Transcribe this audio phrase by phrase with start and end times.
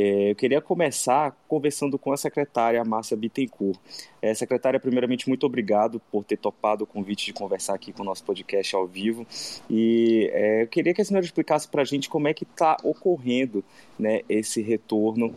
[0.00, 3.76] É, eu queria começar conversando com a secretária Márcia Bittencourt.
[4.22, 8.04] É, secretária, primeiramente, muito obrigado por ter topado o convite de conversar aqui com o
[8.04, 9.26] nosso podcast ao vivo.
[9.68, 12.76] E é, eu queria que a senhora explicasse para a gente como é que está
[12.84, 13.64] ocorrendo
[13.98, 15.34] né, esse retorno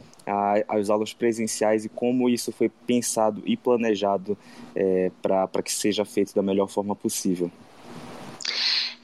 [0.68, 4.38] às aulas presenciais e como isso foi pensado e planejado
[4.76, 7.50] é, para que seja feito da melhor forma possível.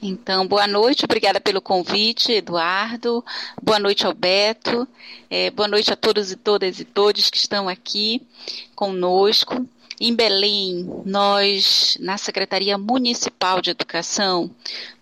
[0.00, 3.24] Então, boa noite, obrigada pelo convite, Eduardo.
[3.60, 4.86] Boa noite, Alberto.
[5.28, 8.22] É, boa noite a todos e todas e todos que estão aqui
[8.76, 9.66] conosco.
[10.00, 14.48] Em Belém, nós, na Secretaria Municipal de Educação,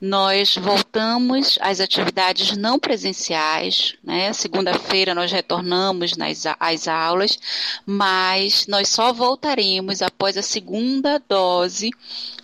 [0.00, 4.32] nós voltamos às atividades não presenciais, né?
[4.32, 7.38] Segunda-feira nós retornamos nas, às aulas,
[7.84, 11.90] mas nós só voltaremos após a segunda dose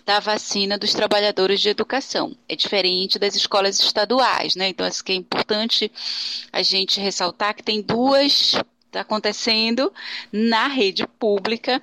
[0.05, 2.37] da vacina dos trabalhadores de educação.
[2.49, 4.69] É diferente das escolas estaduais, né?
[4.69, 5.91] Então, acho que é importante
[6.53, 8.55] a gente ressaltar que tem duas
[8.93, 9.91] está acontecendo
[10.31, 11.83] na rede pública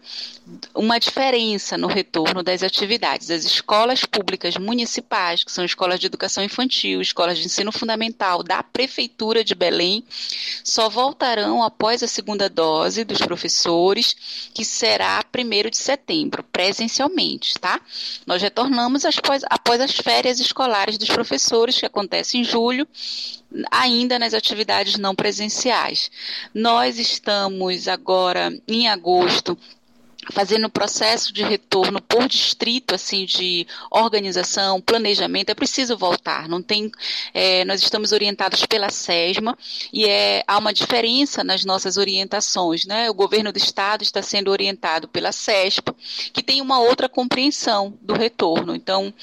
[0.76, 3.32] uma diferença no retorno das atividades.
[3.32, 8.62] As escolas públicas municipais, que são escolas de educação infantil, escolas de ensino fundamental da
[8.62, 10.04] Prefeitura de Belém,
[10.64, 17.82] só voltarão após a segunda dose dos professores, que será 1 de setembro, presencialmente, tá?
[18.26, 22.88] Nós retornamos após, após as férias escolares dos professores, que acontece em julho,
[23.72, 26.12] ainda nas atividades não presenciais.
[26.54, 29.58] Nós estamos agora em agosto
[30.32, 36.48] fazendo o processo de retorno por distrito, assim, de organização, planejamento, é preciso voltar.
[36.48, 36.92] Não tem,
[37.34, 39.58] é, nós estamos orientados pela SESMA
[39.92, 43.10] e é, há uma diferença nas nossas orientações, né?
[43.10, 45.96] O governo do estado está sendo orientado pela SESPA,
[46.34, 48.76] que tem uma outra compreensão do retorno.
[48.76, 49.14] Então,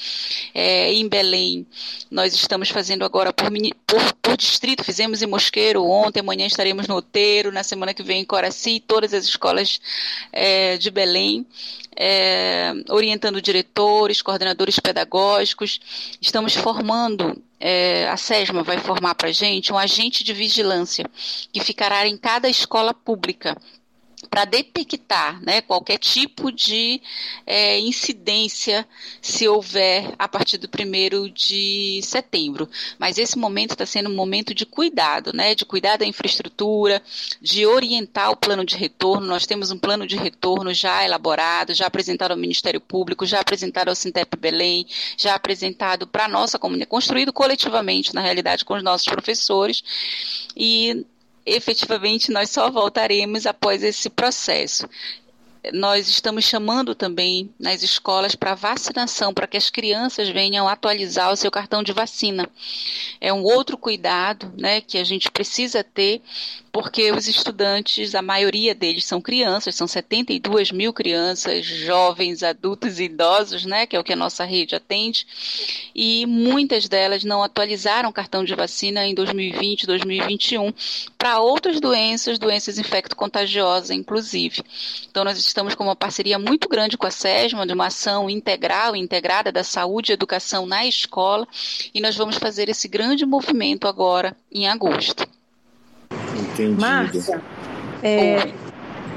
[0.53, 1.65] é, em Belém,
[2.09, 3.47] nós estamos fazendo agora por,
[3.85, 8.21] por, por distrito, fizemos em Mosqueiro ontem, amanhã estaremos no Oteiro, na semana que vem
[8.21, 9.79] em Coraci, todas as escolas
[10.31, 11.45] é, de Belém,
[11.95, 15.79] é, orientando diretores, coordenadores pedagógicos.
[16.21, 21.05] Estamos formando, é, a SESMA vai formar para a gente um agente de vigilância
[21.51, 23.57] que ficará em cada escola pública
[24.29, 27.01] para detectar né, qualquer tipo de
[27.45, 28.87] é, incidência
[29.21, 32.69] se houver a partir do primeiro de setembro.
[32.99, 37.01] Mas esse momento está sendo um momento de cuidado, né, de cuidar da infraestrutura,
[37.41, 39.25] de orientar o plano de retorno.
[39.27, 43.89] Nós temos um plano de retorno já elaborado, já apresentado ao Ministério Público, já apresentado
[43.89, 44.85] ao Sintep Belém,
[45.17, 49.83] já apresentado para a nossa comunidade, construído coletivamente, na realidade, com os nossos professores.
[50.55, 51.05] E
[51.47, 54.87] efetivamente nós só voltaremos após esse processo.
[55.73, 61.35] Nós estamos chamando também nas escolas para vacinação, para que as crianças venham atualizar o
[61.35, 62.49] seu cartão de vacina.
[63.19, 66.21] É um outro cuidado né, que a gente precisa ter
[66.77, 73.05] porque os estudantes, a maioria deles são crianças, são 72 mil crianças, jovens, adultos e
[73.05, 75.25] idosos, né, que é o que a nossa rede atende,
[75.95, 80.71] e muitas delas não atualizaram o cartão de vacina em 2020, 2021,
[81.17, 84.61] para outras doenças, doenças infecto-contagiosas, inclusive.
[85.09, 88.95] Então, nós estamos com uma parceria muito grande com a SESMA, de uma ação integral
[88.95, 91.47] integrada da saúde e educação na escola,
[91.91, 95.36] e nós vamos fazer esse grande movimento agora em agosto.
[96.37, 96.79] Entendido.
[96.81, 97.41] Márcia,
[98.03, 98.53] é,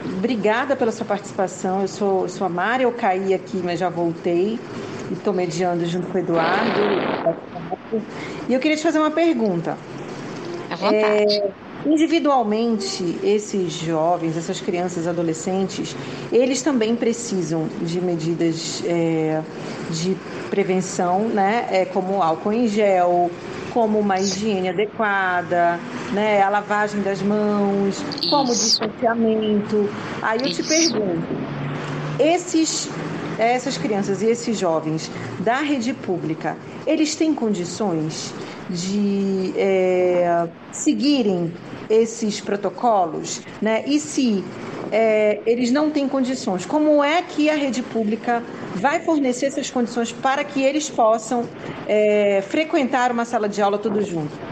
[0.05, 1.83] obrigada pela sua participação.
[1.83, 4.59] Eu sou, sou a Mari, eu caí aqui, mas já voltei.
[5.11, 6.81] E estou mediando junto com o Eduardo.
[8.49, 9.77] E eu queria te fazer uma pergunta.
[10.71, 10.97] À vontade.
[10.97, 11.51] É,
[11.87, 15.97] individualmente, esses jovens, essas crianças, adolescentes,
[16.31, 19.43] eles também precisam de medidas é,
[19.91, 20.17] de
[20.51, 21.67] prevenção, né?
[21.71, 23.31] É, como álcool em gel,
[23.73, 25.79] como uma higiene adequada,
[26.13, 28.29] né, a lavagem das mãos, Isso.
[28.29, 29.89] como distanciamento.
[30.21, 30.63] Aí eu Isso.
[30.63, 31.27] te pergunto,
[32.19, 32.91] esses
[33.39, 38.35] essas crianças e esses jovens da rede pública, eles têm condições
[38.71, 41.53] de é, seguirem
[41.89, 43.83] esses protocolos, né?
[43.87, 44.45] E se
[44.93, 48.43] é, eles não têm condições, como é que a rede pública
[48.77, 51.49] vai fornecer essas condições para que eles possam
[51.89, 54.50] é, frequentar uma sala de aula todos juntos?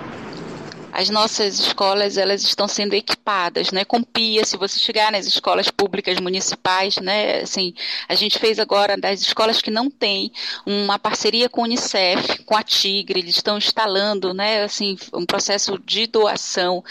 [0.99, 4.45] As nossas escolas elas estão sendo equipadas, né, com pia.
[4.45, 7.73] Se você chegar nas escolas públicas municipais, né, assim,
[8.09, 10.33] a gente fez agora das escolas que não têm
[10.67, 15.79] uma parceria com o Unicef, com a Tigre, eles estão instalando, né, assim, um processo
[15.79, 16.83] de doação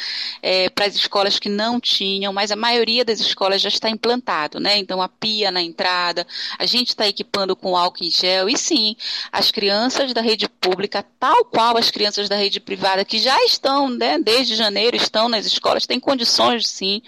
[0.42, 4.58] é, para as escolas que não tinham, mas a maioria das escolas já está implantado,
[4.58, 4.78] né.
[4.78, 6.26] Então a pia na entrada,
[6.58, 8.96] a gente está equipando com álcool em gel e sim,
[9.34, 13.97] as crianças da rede pública, tal qual as crianças da rede privada que já estão
[13.98, 17.02] né, desde janeiro, estão nas escolas, têm condições, sim,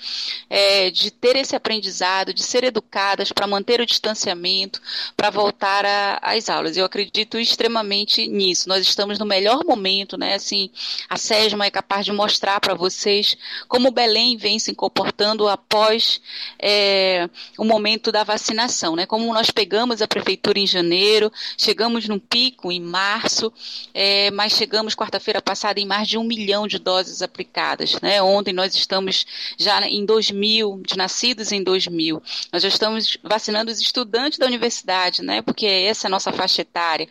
[0.49, 4.81] é, de ter esse aprendizado, de ser educadas para manter o distanciamento,
[5.15, 5.85] para voltar
[6.21, 6.75] às aulas.
[6.75, 8.67] Eu acredito extremamente nisso.
[8.67, 10.35] Nós estamos no melhor momento, né?
[10.35, 10.69] Assim,
[11.07, 13.37] a SESMA é capaz de mostrar para vocês
[13.67, 16.21] como Belém vem se comportando após
[16.57, 19.05] é, o momento da vacinação, né?
[19.05, 23.51] Como nós pegamos a prefeitura em janeiro, chegamos num pico em março,
[23.93, 27.99] é, mas chegamos quarta-feira passada em mais de um milhão de doses aplicadas.
[28.01, 28.21] Né?
[28.21, 29.25] Ontem nós estamos
[29.57, 32.21] já em 2 de nascidos em 2000.
[32.51, 35.41] Nós já estamos vacinando os estudantes da universidade, né?
[35.41, 37.07] porque essa é a nossa faixa etária.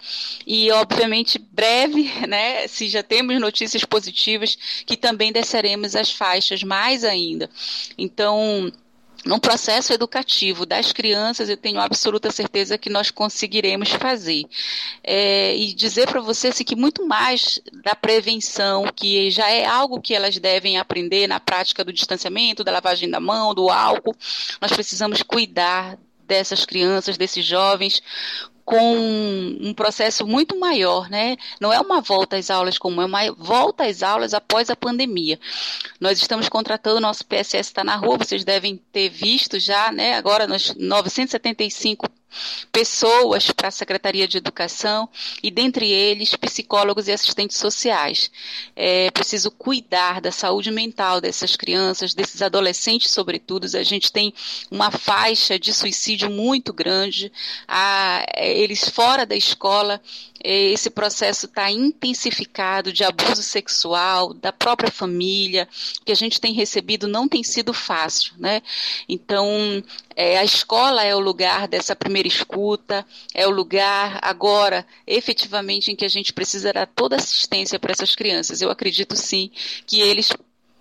[0.47, 2.67] E, obviamente, breve, né?
[2.67, 4.57] se já temos notícias positivas,
[4.87, 7.49] que também desceremos as faixas mais ainda.
[7.97, 8.73] Então,
[9.29, 14.45] no processo educativo das crianças, eu tenho absoluta certeza que nós conseguiremos fazer.
[15.05, 20.01] É, e dizer para vocês assim, que muito mais da prevenção, que já é algo
[20.01, 24.17] que elas devem aprender na prática do distanciamento, da lavagem da mão, do álcool,
[24.63, 28.03] nós precisamos cuidar dessas crianças, desses jovens,
[28.69, 28.97] com
[29.63, 31.39] um processo muito maior, né?
[31.59, 35.41] Não é uma volta às aulas comum, é uma volta às aulas após a pandemia.
[35.99, 40.17] Nós estamos contratando, nosso PSS está na rua, vocês devem ter visto já, né?
[40.17, 42.11] Agora nós 975
[42.71, 45.09] pessoas para a Secretaria de Educação
[45.43, 48.31] e, dentre eles, psicólogos e assistentes sociais.
[48.77, 53.67] É preciso cuidar da saúde mental dessas crianças, desses adolescentes, sobretudo.
[53.77, 54.33] A gente tem
[54.71, 57.33] uma faixa de suicídio muito grande.
[57.67, 60.01] A, eles fora da escola
[60.43, 65.69] esse processo está intensificado de abuso sexual da própria família,
[66.05, 68.63] que a gente tem recebido não tem sido fácil, né?
[69.09, 69.83] Então,
[70.15, 75.97] é, a escola é o lugar dessa primeira escuta, é o lugar agora, efetivamente, em
[75.97, 78.61] que a gente precisa dar toda assistência para essas crianças.
[78.61, 79.51] Eu acredito sim
[79.87, 80.29] que eles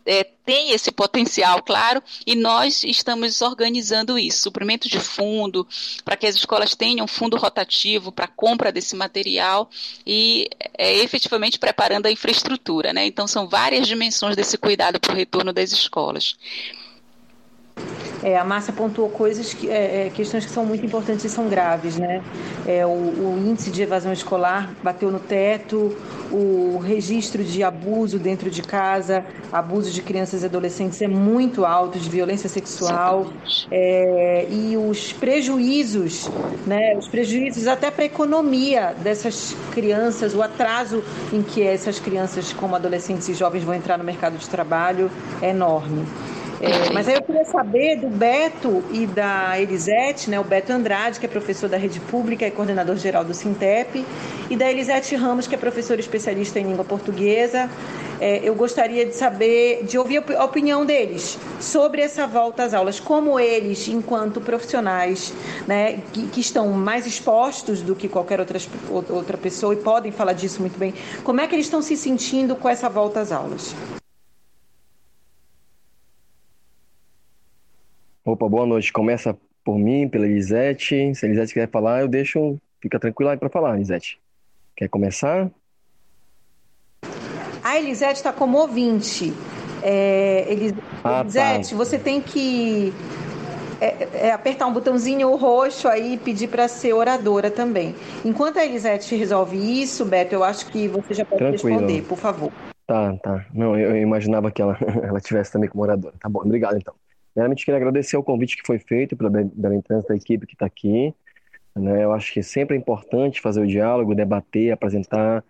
[0.08, 5.68] é, tem esse potencial, claro, e nós estamos organizando isso, suprimento de fundo,
[6.06, 9.70] para que as escolas tenham fundo rotativo para compra desse material
[10.06, 12.94] e é, efetivamente preparando a infraestrutura.
[12.94, 13.06] Né?
[13.06, 16.36] Então, são várias dimensões desse cuidado para o retorno das escolas.
[18.24, 21.48] É, a Márcia pontuou coisas que, é, é, questões que são muito importantes e são
[21.48, 22.22] graves, né?
[22.66, 25.96] É, o, o, índice de evasão escolar bateu no teto,
[26.32, 32.00] o registro de abuso dentro de casa, abuso de crianças e adolescentes é muito alto,
[32.00, 33.28] de violência sexual
[33.72, 36.30] é, e os prejuízos,
[36.66, 36.98] né?
[36.98, 42.76] Os prejuízos até para a economia dessas crianças, o atraso em que essas crianças, como
[42.76, 45.10] adolescentes e jovens, vão entrar no mercado de trabalho
[45.42, 46.06] é enorme.
[46.60, 51.20] É, mas aí eu queria saber do Beto e da Elisete, né, o Beto Andrade,
[51.20, 54.04] que é professor da rede pública e coordenador geral do Sintep,
[54.50, 57.70] e da Elisete Ramos, que é professora especialista em língua portuguesa.
[58.20, 63.00] É, eu gostaria de saber, de ouvir a opinião deles sobre essa volta às aulas,
[63.00, 65.32] como eles, enquanto profissionais,
[65.68, 68.60] né, que, que estão mais expostos do que qualquer outra,
[68.90, 72.56] outra pessoa e podem falar disso muito bem, como é que eles estão se sentindo
[72.56, 73.76] com essa volta às aulas?
[78.28, 78.92] Opa, boa noite.
[78.92, 81.16] Começa por mim, pela Elisete.
[81.16, 82.58] Se a Elisete quiser falar, eu deixo.
[82.82, 84.20] Fica tranquila aí para falar, Elisete.
[84.76, 85.50] Quer começar?
[87.64, 89.34] A Elisete está como ouvinte.
[89.82, 90.74] É, Elis...
[91.06, 91.78] ah, Elisete, tá.
[91.78, 92.94] você tem que
[93.80, 97.96] é, é, apertar um botãozinho roxo aí e pedir para ser oradora também.
[98.26, 101.80] Enquanto a Elisete resolve isso, Beto, eu acho que você já pode Tranquilo.
[101.80, 102.52] responder, por favor.
[102.86, 103.46] Tá, tá.
[103.54, 106.16] Não, eu, eu imaginava que ela, ela tivesse também como oradora.
[106.20, 106.94] Tá bom, obrigado então.
[107.38, 111.14] Primeiramente, queria agradecer o convite que foi feito pela Belém da equipe que está aqui.
[111.76, 112.04] Né?
[112.04, 115.44] Eu acho que sempre é importante fazer o diálogo, debater, apresentar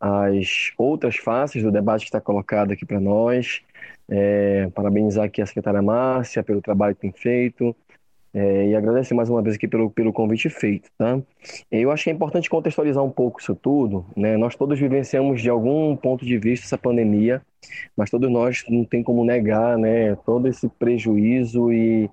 [0.00, 3.60] as outras faces do debate que está colocado aqui para nós.
[4.08, 7.76] É, parabenizar aqui a secretária Márcia pelo trabalho que tem feito,
[8.32, 11.18] é, e agradecer mais uma vez aqui pelo, pelo convite feito, tá?
[11.70, 14.36] Eu acho que é importante contextualizar um pouco isso tudo, né?
[14.36, 17.40] Nós todos vivenciamos de algum ponto de vista essa pandemia,
[17.96, 20.14] mas todos nós não tem como negar, né?
[20.26, 22.10] Todo esse prejuízo e,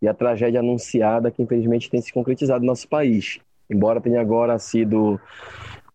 [0.00, 3.38] e a tragédia anunciada que infelizmente tem se concretizado no nosso país.
[3.68, 5.20] Embora tenha agora sido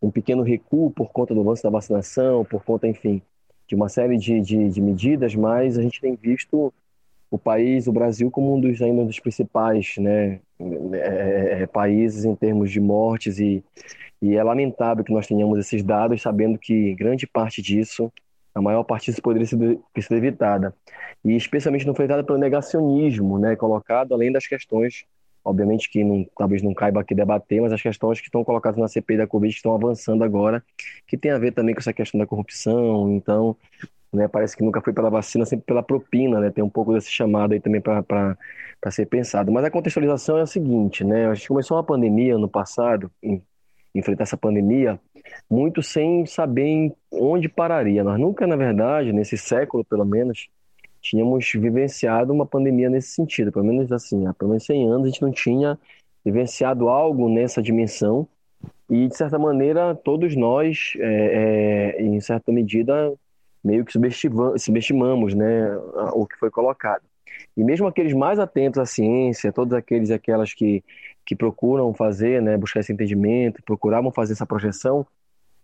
[0.02, 3.22] um pequeno recuo por conta do lance da vacinação, por conta, enfim,
[3.68, 6.72] de uma série de, de, de medidas, mas a gente tem visto
[7.34, 10.40] o país, o Brasil, como um dos ainda dos principais né,
[10.94, 13.64] é, é, países em termos de mortes e,
[14.22, 18.14] e é lamentável que nós tenhamos esses dados, sabendo que grande parte disso,
[18.54, 20.76] a maior parte disso poderia sido evitada.
[21.26, 25.04] E especialmente não foi evitada pelo negacionismo, né, colocado além das questões,
[25.44, 28.88] obviamente que não, talvez não caiba aqui debater, mas as questões que estão colocadas na
[28.88, 30.64] CPI da Covid que estão avançando agora,
[31.08, 33.58] que tem a ver também com essa questão da corrupção, então
[34.14, 34.28] né?
[34.28, 36.52] Parece que nunca foi pela vacina, sempre pela propina, né?
[36.52, 38.38] Tem um pouco desse chamado aí também para
[38.92, 39.52] ser pensado.
[39.52, 41.28] Mas a contextualização é o seguinte, né?
[41.28, 43.12] A gente começou uma pandemia no passado,
[43.94, 45.00] enfrentar essa pandemia,
[45.50, 48.04] muito sem saber onde pararia.
[48.04, 50.48] Nós nunca, na verdade, nesse século pelo menos,
[51.02, 53.52] tínhamos vivenciado uma pandemia nesse sentido.
[53.52, 55.78] Pelo menos assim, há pelo menos 100 anos a gente não tinha
[56.24, 58.28] vivenciado algo nessa dimensão.
[58.90, 63.14] E, de certa maneira, todos nós, é, é, em certa medida,
[63.64, 63.94] meio que
[64.58, 65.76] subestimamos né,
[66.14, 67.04] o que foi colocado.
[67.56, 70.84] E mesmo aqueles mais atentos à ciência, todos aqueles e aquelas que,
[71.26, 75.06] que procuram fazer, né, buscar esse entendimento, procuravam fazer essa projeção,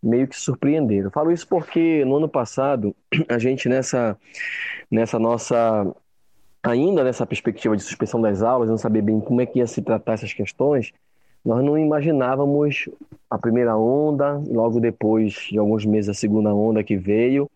[0.01, 1.07] meio que surpreenderam.
[1.07, 2.95] Eu falo isso porque no ano passado,
[3.27, 4.17] a gente nessa,
[4.89, 5.93] nessa nossa,
[6.63, 9.81] ainda nessa perspectiva de suspensão das aulas, não saber bem como é que ia se
[9.81, 10.93] tratar essas questões,
[11.43, 12.89] nós não imaginávamos
[13.29, 17.49] a primeira onda, logo depois de alguns meses a segunda onda que veio,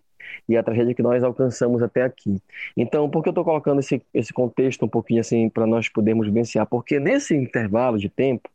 [0.47, 2.41] e a tragédia que nós alcançamos até aqui.
[2.75, 6.27] Então, por que eu estou colocando esse, esse contexto um pouquinho assim para nós podermos
[6.27, 6.65] vivenciar?
[6.65, 8.49] Porque nesse intervalo de tempo,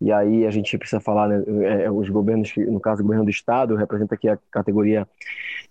[0.00, 3.24] e aí a gente precisa falar, né, é, é os governos, no caso o governo
[3.24, 5.06] do estado, representa aqui a categoria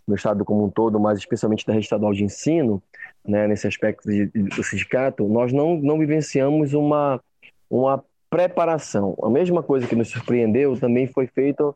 [0.07, 2.81] do estado como um todo, mas especialmente da rede estadual de ensino,
[3.25, 7.21] né, nesse aspecto de, do sindicato, nós não, não vivenciamos uma,
[7.69, 9.15] uma preparação.
[9.23, 11.75] A mesma coisa que nos surpreendeu também foi feito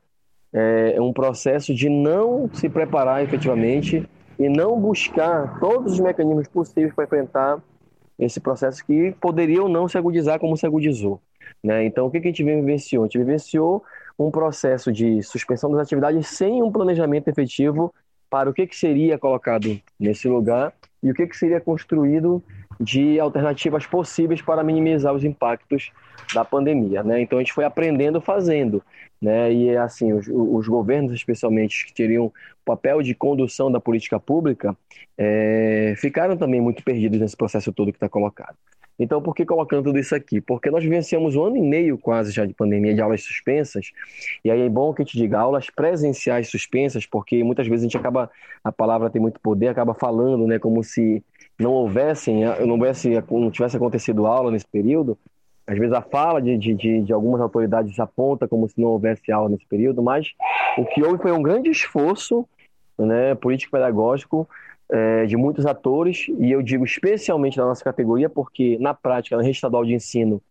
[0.54, 6.94] é, um processo de não se preparar efetivamente e não buscar todos os mecanismos possíveis
[6.94, 7.62] para enfrentar
[8.18, 11.22] esse processo que poderia ou não se agudizar como se agudizou.
[11.64, 11.86] Né?
[11.86, 13.04] Então, o que a gente vivenciou?
[13.04, 13.84] A gente vivenciou
[14.18, 17.94] um processo de suspensão das atividades sem um planejamento efetivo
[18.30, 22.44] para o que, que seria colocado nesse lugar e o que, que seria construído
[22.82, 25.92] de alternativas possíveis para minimizar os impactos
[26.34, 27.22] da pandemia, né?
[27.22, 28.84] Então a gente foi aprendendo fazendo,
[29.22, 29.54] né?
[29.54, 32.34] E assim os, os governos, especialmente que teriam
[32.66, 34.76] papel de condução da política pública,
[35.18, 38.56] é, ficaram também muito perdidos nesse processo todo que está colocado.
[39.00, 40.40] Então, por que colocando tudo isso aqui?
[40.40, 43.92] Porque nós vivenciamos um ano e meio quase já de pandemia, de aulas suspensas,
[44.46, 47.88] e aí é bom que a gente diga aulas presenciais suspensas, porque muitas vezes a
[47.88, 48.30] gente acaba,
[48.64, 51.24] a palavra tem muito poder, acaba falando, né, como se
[51.60, 55.18] não houvessem, não, houvesse, não tivesse acontecido aula nesse período,
[55.68, 59.50] às vezes a fala de, de, de, algumas autoridades aponta como se não houvesse aula
[59.50, 60.32] nesse período, mas
[60.78, 62.48] o que houve foi um grande esforço
[62.98, 64.48] né, político-pedagógico
[64.90, 69.44] é, de muitos atores, e eu digo especialmente da nossa categoria, porque na prática, na
[69.44, 70.42] rede estadual de ensino,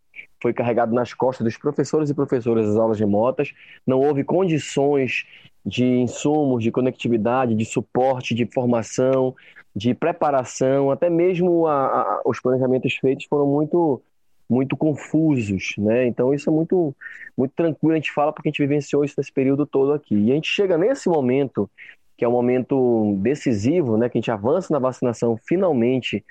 [0.40, 3.52] foi carregado nas costas dos professores e professoras as aulas remotas,
[3.86, 5.26] não houve condições
[5.64, 9.34] de insumos, de conectividade, de suporte, de formação,
[9.74, 14.02] de preparação, até mesmo a, a, os planejamentos feitos foram muito
[14.48, 16.06] muito confusos, né?
[16.06, 16.94] Então isso é muito
[17.36, 20.14] muito tranquilo a gente fala porque a gente vivenciou isso nesse período todo aqui.
[20.14, 21.70] E a gente chega nesse momento
[22.16, 26.22] que é um momento decisivo, né, que a gente avança na vacinação finalmente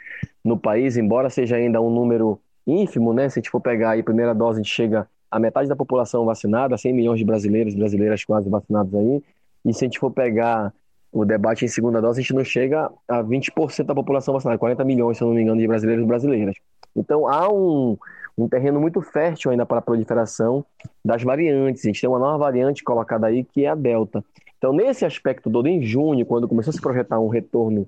[0.45, 3.27] no país, embora seja ainda um número ínfimo, né?
[3.27, 5.75] Se a gente for pegar aí a primeira dose, a gente chega a metade da
[5.75, 9.23] população vacinada, 100 milhões de brasileiros e brasileiras quase vacinados aí.
[9.65, 10.71] E se a gente for pegar
[11.11, 14.83] o debate em segunda dose, a gente não chega a 20% da população vacinada, 40
[14.85, 16.55] milhões, se eu não me engano, de brasileiros e brasileiras.
[16.95, 17.97] Então há um,
[18.37, 20.65] um terreno muito fértil ainda para a proliferação
[21.03, 21.83] das variantes.
[21.83, 24.23] A gente tem uma nova variante colocada aí, que é a Delta.
[24.57, 27.87] Então, nesse aspecto todo, em junho, quando começou a se projetar um retorno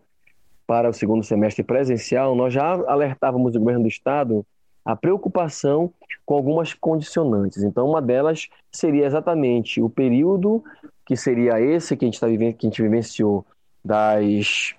[0.65, 4.45] para o segundo semestre presencial, nós já alertávamos o governo do estado
[4.83, 5.93] a preocupação
[6.25, 7.63] com algumas condicionantes.
[7.63, 10.63] Então, uma delas seria exatamente o período
[11.05, 13.45] que seria esse que a gente está vivendo, que a gente vivenciou
[13.83, 14.75] das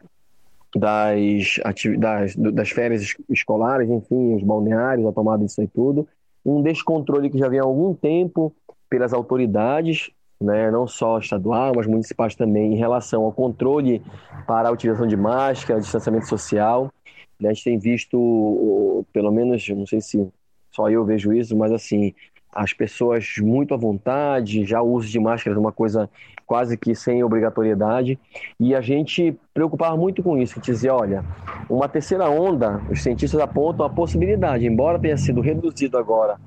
[0.74, 1.58] das,
[1.98, 6.08] das, das férias escolares, enfim, os balneários, a tomada disso e tudo,
[6.44, 8.54] um descontrole que já vem há algum tempo
[8.88, 14.02] pelas autoridades, né, não só estadual, mas municipais também, em relação ao controle
[14.46, 16.90] para a utilização de máscara, distanciamento social.
[17.42, 20.28] Né, a gente tem visto, pelo menos, não sei se
[20.70, 22.14] só eu vejo isso, mas assim,
[22.54, 26.08] as pessoas muito à vontade, já o uso de máscara é uma coisa
[26.46, 28.16] quase que sem obrigatoriedade,
[28.60, 31.24] e a gente preocupava muito com isso, dizia, olha,
[31.68, 36.38] uma terceira onda, os cientistas apontam a possibilidade, embora tenha sido reduzido agora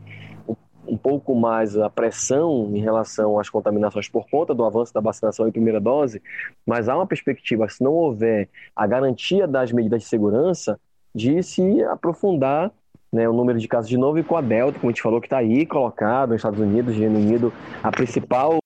[0.87, 5.47] um pouco mais a pressão em relação às contaminações por conta do avanço da vacinação
[5.47, 6.21] em primeira dose,
[6.65, 10.79] mas há uma perspectiva, se não houver a garantia das medidas de segurança,
[11.15, 12.73] de se aprofundar
[13.11, 15.21] né, o número de casos de novo e com a Delta, como a gente falou,
[15.21, 18.57] que está aí colocado nos Estados Unidos, Reino Unido, a principal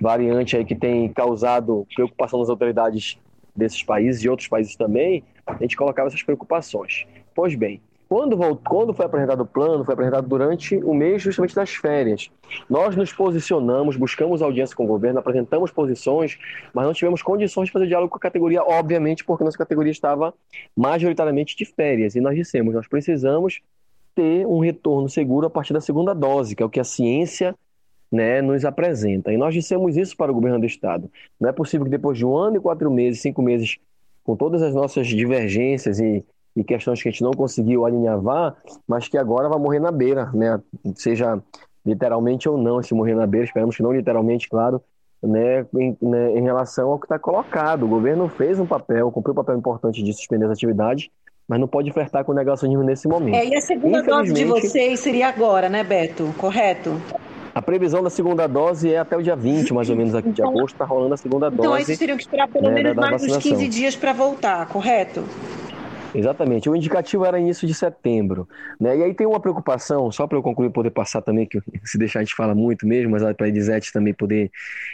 [0.00, 3.16] variante aí que tem causado preocupação nas autoridades
[3.54, 7.06] desses países e outros países também, a gente colocava essas preocupações.
[7.32, 11.74] Pois bem, Quando, quando foi apresentado o plano, foi apresentado durante o mês justamente das
[11.74, 12.30] férias.
[12.70, 16.38] Nós nos posicionamos, buscamos audiência com o governo, apresentamos posições,
[16.72, 20.32] mas não tivemos condições de fazer diálogo com a categoria, obviamente, porque nossa categoria estava
[20.76, 22.14] majoritariamente de férias.
[22.14, 23.60] E nós dissemos, nós precisamos
[24.14, 27.56] ter um retorno seguro a partir da segunda dose, que é o que a ciência
[28.10, 29.32] né, nos apresenta.
[29.32, 31.10] E nós dissemos isso para o governo do Estado.
[31.40, 33.78] Não é possível que depois de um ano e quatro meses, cinco meses,
[34.22, 36.24] com todas as nossas divergências e
[36.56, 38.56] e questões que a gente não conseguiu alinhavar,
[38.88, 40.58] mas que agora vai morrer na beira, né?
[40.94, 41.40] Seja
[41.84, 44.80] literalmente ou não, se morrer na beira, esperamos que não literalmente, claro,
[45.22, 47.84] né, em, né, em relação ao que está colocado.
[47.84, 51.08] O governo fez um papel, cumpriu um papel importante de suspender as atividades,
[51.46, 53.36] mas não pode ofertar com negacionismo nesse momento.
[53.36, 56.34] É, e a segunda dose de vocês seria agora, né, Beto?
[56.38, 57.00] Correto?
[57.54, 60.42] A previsão da segunda dose é até o dia 20, mais ou menos, aqui de
[60.42, 61.68] então, agosto, está rolando a segunda então, dose.
[61.68, 65.24] Então, eles teriam que esperar pelo né, menos mais uns 15 dias para voltar, correto?
[66.16, 66.70] Exatamente.
[66.70, 68.48] O indicativo era início de setembro.
[68.80, 68.96] Né?
[68.96, 72.20] E aí tem uma preocupação, só para eu concluir poder passar também, que se deixar
[72.20, 74.50] a gente fala muito mesmo, mas para a Edizete também poder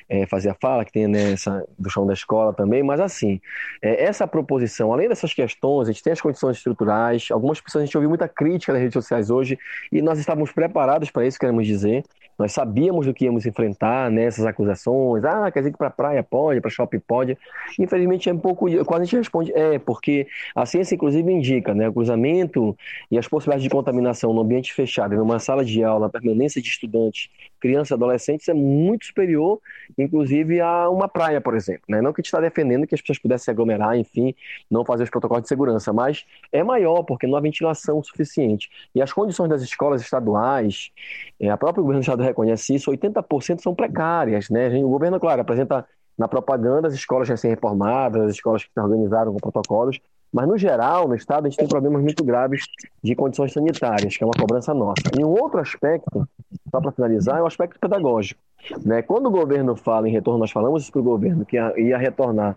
[0.08, 1.34] é, fazer a fala, que tem né,
[1.78, 3.40] do chão da escola também, mas assim,
[3.80, 7.86] é, essa proposição, além dessas questões, a gente tem as condições estruturais, algumas pessoas, a
[7.86, 9.56] gente ouviu muita crítica nas redes sociais hoje,
[9.92, 12.04] e nós estávamos preparados para isso, queremos dizer,
[12.38, 15.24] nós sabíamos do que íamos enfrentar nessas né, acusações.
[15.24, 17.38] Ah, quer dizer que para praia pode, para shopping pode.
[17.78, 18.66] Infelizmente é um pouco.
[18.84, 21.88] Quase a gente responde, é, porque a ciência, inclusive, indica, né?
[21.88, 22.76] O cruzamento
[23.10, 27.28] e as possibilidades de contaminação no ambiente fechado, numa sala de aula, permanência de estudantes,
[27.60, 29.60] crianças adolescentes é muito superior,
[29.96, 31.82] inclusive, a uma praia, por exemplo.
[31.88, 32.00] Né?
[32.02, 34.34] Não que a gente está defendendo que as pessoas pudessem se aglomerar, enfim,
[34.70, 38.68] não fazer os protocolos de segurança, mas é maior, porque não há ventilação suficiente.
[38.94, 40.90] E as condições das escolas estaduais,
[41.38, 44.50] é, a própria governo do estado reconhece isso, 80% são precárias.
[44.50, 44.68] Né?
[44.82, 45.86] O governo, claro, apresenta
[46.18, 49.98] na propaganda as escolas recém-reformadas, as escolas que se organizaram com protocolos,
[50.32, 52.64] mas no geral, no estado, a gente tem problemas muito graves
[53.02, 55.02] de condições sanitárias, que é uma cobrança nossa.
[55.18, 56.26] E um outro aspecto,
[56.70, 58.40] só para finalizar, é o aspecto pedagógico.
[58.84, 59.02] Né?
[59.02, 62.56] Quando o governo fala em retorno, nós falamos isso para o governo, que ia, retornar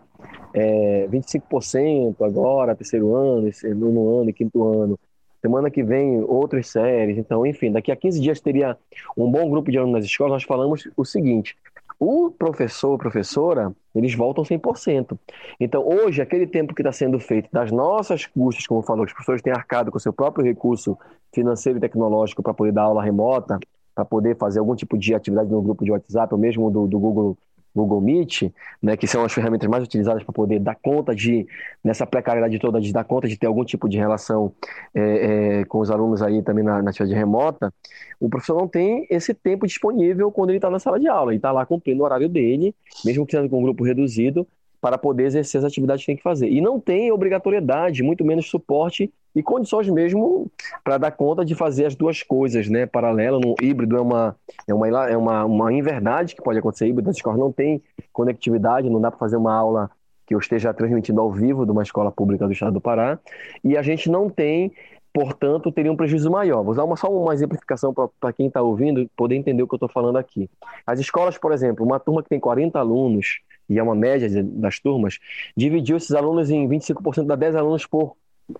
[0.53, 4.97] é, 25% agora, terceiro ano, nono ano e quinto ano,
[5.45, 7.19] Semana que vem, outras séries.
[7.19, 8.75] Então, enfim, daqui a 15 dias teria
[9.15, 10.33] um bom grupo de alunos nas escolas.
[10.33, 11.55] Nós falamos o seguinte:
[11.99, 15.17] o professor, professora, eles voltam 100%.
[15.59, 19.41] Então, hoje, aquele tempo que está sendo feito das nossas custas, como falou, os professores
[19.41, 20.97] têm arcado com o seu próprio recurso
[21.33, 23.59] financeiro e tecnológico para poder dar aula remota,
[23.93, 26.99] para poder fazer algum tipo de atividade no grupo de WhatsApp, ou mesmo do, do
[26.99, 27.37] Google
[27.75, 28.43] Google Meet,
[28.81, 31.45] né, que são as ferramentas mais utilizadas para poder dar conta de,
[31.83, 34.53] nessa precariedade toda, de dar conta de ter algum tipo de relação
[34.93, 37.73] é, é, com os alunos aí também na, na atividade remota,
[38.19, 41.37] o professor não tem esse tempo disponível quando ele está na sala de aula, ele
[41.37, 44.47] está lá cumprindo o horário dele, mesmo que sendo com um grupo reduzido,
[44.85, 46.47] para poder exercer as atividades que tem que fazer.
[46.47, 50.45] E não tem obrigatoriedade, muito menos suporte e condições mesmo
[50.83, 52.85] para dar conta de fazer as duas coisas, né?
[52.85, 54.35] Paralelo, no híbrido é uma
[54.67, 57.81] é uma é uma, uma inverdade que pode acontecer híbrido, as escolas não tem
[58.13, 59.89] conectividade, não dá para fazer uma aula
[60.27, 63.17] que eu esteja transmitindo ao vivo de uma escola pública do estado do Pará,
[63.63, 64.71] e a gente não tem
[65.15, 66.61] portanto, teria um prejuízo maior.
[66.61, 69.77] Vou usar uma, só uma exemplificação para quem está ouvindo poder entender o que eu
[69.77, 70.49] estou falando aqui.
[70.85, 74.77] As escolas, por exemplo, uma turma que tem 40 alunos, e é uma média das
[74.77, 75.17] turmas,
[75.55, 78.17] dividiu esses alunos em 25%, dá 10 alunos por,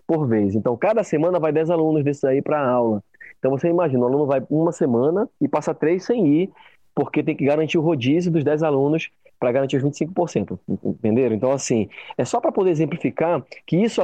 [0.08, 0.56] por vez.
[0.56, 3.04] Então, cada semana vai 10 alunos desses aí para a aula.
[3.38, 6.50] Então, você imagina, o aluno vai uma semana e passa três sem ir,
[6.96, 10.60] porque tem que garantir o rodízio dos 10 alunos para garantir os 25%.
[10.84, 11.36] Entenderam?
[11.36, 14.02] Então, assim, é só para poder exemplificar que isso,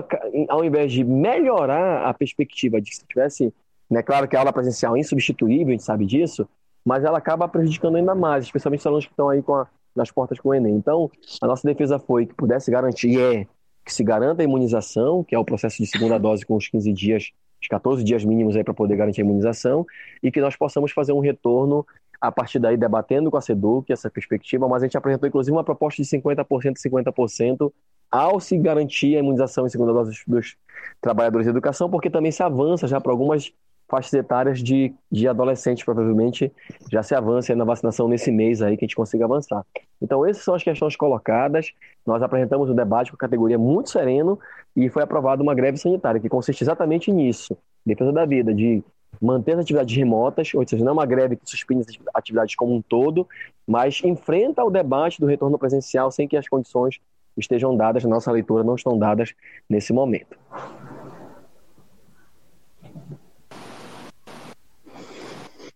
[0.50, 3.54] ao invés de melhorar a perspectiva de que se tivesse,
[3.90, 6.48] né, claro que a aula presencial é insubstituível, a gente sabe disso,
[6.86, 10.12] mas ela acaba prejudicando ainda mais, especialmente os alunos que estão aí com a, nas
[10.12, 10.76] portas com o Enem.
[10.76, 11.10] Então,
[11.42, 13.48] a nossa defesa foi que pudesse garantir, é,
[13.86, 16.92] que se garanta a imunização, que é o processo de segunda dose com os 15
[16.92, 19.86] dias, os 14 dias mínimos aí para poder garantir a imunização,
[20.24, 21.86] e que nós possamos fazer um retorno
[22.22, 25.64] a partir daí debatendo com a SEDUC essa perspectiva, mas a gente apresentou inclusive uma
[25.64, 27.74] proposta de 50% e 50%
[28.12, 30.56] ao se garantir a imunização em segunda dose dos
[31.00, 33.52] trabalhadores de educação, porque também se avança já para algumas
[33.92, 36.52] faixas etárias de, de adolescentes, provavelmente
[36.90, 39.66] já se avança na vacinação nesse mês aí que a gente consiga avançar.
[40.02, 41.74] Então, essas são as questões colocadas.
[42.06, 44.40] Nós apresentamos um debate com a categoria muito sereno
[44.76, 47.56] e foi aprovada uma greve sanitária, que consiste exatamente nisso:
[47.86, 48.82] defesa da vida, de
[49.20, 52.76] manter as atividades remotas, ou seja, não é uma greve que suspende as atividades como
[52.76, 53.28] um todo,
[53.68, 57.00] mas enfrenta o debate do retorno presencial sem que as condições
[57.38, 59.34] estejam dadas, na nossa leitura não estão dadas
[59.70, 60.38] nesse momento.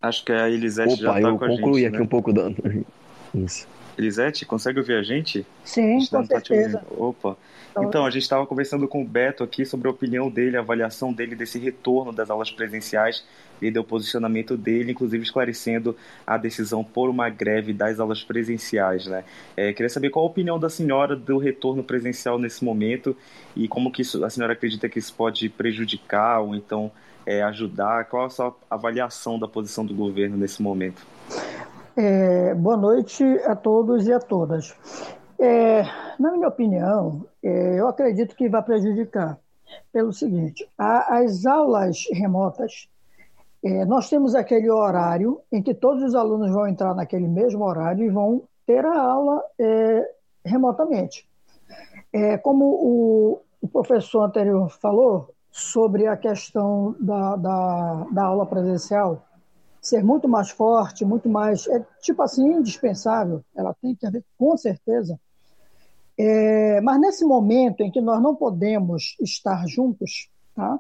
[0.02, 1.58] Acho que a Elisete Opa, já está com a gente.
[1.58, 2.04] eu concluí aqui né?
[2.04, 2.86] um pouco dando.
[3.34, 3.68] Isso.
[3.98, 5.46] Elisete, consegue ouvir a gente?
[5.64, 6.80] Sim, a com tá certeza.
[6.80, 7.38] Tá Opa.
[7.78, 11.12] Então, a gente estava conversando com o Beto aqui sobre a opinião dele, a avaliação
[11.12, 13.26] dele desse retorno das aulas presenciais.
[13.62, 19.08] Ele deu o posicionamento dele, inclusive esclarecendo a decisão por uma greve das aulas presenciais.
[19.08, 19.26] Né?
[19.58, 23.16] É, queria saber qual a opinião da senhora do retorno presencial nesse momento
[23.56, 26.92] e como que isso, a senhora acredita que isso pode prejudicar ou então
[27.26, 28.06] é, ajudar.
[28.06, 31.06] Qual a sua avaliação da posição do governo nesse momento?
[31.98, 34.76] É, boa noite a todos e a todas.
[35.40, 35.82] É,
[36.20, 39.40] na minha opinião, é, eu acredito que vai prejudicar
[39.94, 42.90] pelo seguinte: a, as aulas remotas,
[43.64, 48.04] é, nós temos aquele horário em que todos os alunos vão entrar naquele mesmo horário
[48.04, 50.12] e vão ter a aula é,
[50.44, 51.26] remotamente.
[52.12, 59.26] É, como o, o, professor anterior falou sobre a questão da, da, da aula presencial,
[59.86, 64.58] ser muito mais forte, muito mais, é tipo assim, indispensável, ela tem que haver, com
[64.58, 65.20] certeza.
[66.18, 70.80] É, mas nesse momento em que nós não podemos estar juntos, tá?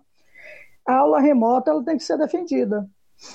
[0.87, 2.87] a aula remota ela tem que ser defendida.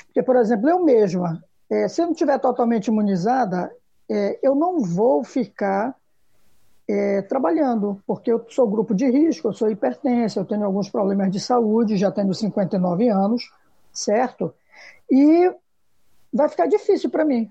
[0.07, 3.71] Porque, por exemplo, eu mesma, é, se eu não estiver totalmente imunizada,
[4.11, 5.95] é, eu não vou ficar
[6.89, 11.31] é, trabalhando, porque eu sou grupo de risco, eu sou hipertensa, eu tenho alguns problemas
[11.31, 13.53] de saúde, já tenho 59 anos,
[13.93, 14.53] certo?
[15.11, 15.53] E
[16.33, 17.51] vai ficar difícil para mim.